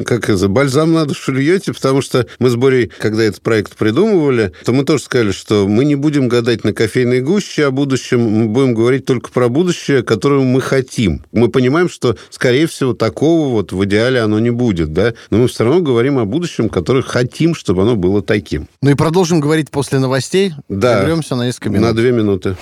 как 0.05 0.29
это, 0.29 0.49
бальзам 0.49 0.93
на 0.93 1.07
душу 1.07 1.33
льете, 1.33 1.73
потому 1.73 2.03
что 2.03 2.27
мы 2.39 2.51
с 2.51 2.57
Борей, 2.57 2.91
когда 2.99 3.23
этот 3.25 3.41
проект 3.43 3.77
придумывали, 3.77 4.53
то 4.65 4.73
мы 4.73 4.85
тоже 4.85 5.05
сказали, 5.05 5.33
что 5.33 5.67
мы 5.67 5.85
не 5.85 5.95
будем 5.95 6.29
гадать 6.29 6.65
на 6.65 6.73
кофейной 6.73 7.21
гуще 7.21 7.67
о 7.67 7.71
будущем, 7.71 8.21
мы 8.21 8.47
будем 8.49 8.75
говорить 8.75 9.05
только 9.07 9.31
про 9.31 9.49
будущее, 9.49 10.03
которое 10.03 10.43
мы 10.43 10.61
хотим. 10.61 11.25
Мы 11.33 11.49
понимаем, 11.49 11.89
что, 11.89 12.17
скорее 12.31 12.67
всего, 12.67 12.93
такого 12.93 13.49
вот 13.51 13.73
в 13.73 13.85
идеале 13.85 14.21
оно 14.21 14.39
не 14.39 14.51
будет, 14.51 14.93
да, 14.93 15.15
но 15.31 15.39
мы 15.39 15.49
все 15.49 15.65
равно 15.65 15.81
говорим 15.81 16.19
о 16.19 16.25
будущем, 16.25 16.69
которое 16.69 17.03
хотим, 17.03 17.55
чтобы 17.55 17.83
оно 17.83 17.97
было 17.97 18.23
таким. 18.23 18.69
Ну 18.83 18.91
и 18.91 18.95
продолжим 18.95 19.41
говорить 19.41 19.71
после 19.71 19.99
новостей. 19.99 20.53
Да. 20.69 21.01
Вернемся 21.01 21.37
на 21.37 21.47
несколько 21.47 21.71
минут. 21.71 21.89
На 21.89 21.95
две 21.95 22.13
минуты. 22.13 22.57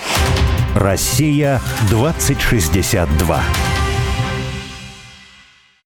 Россия 0.75 1.61
2062. 1.89 3.43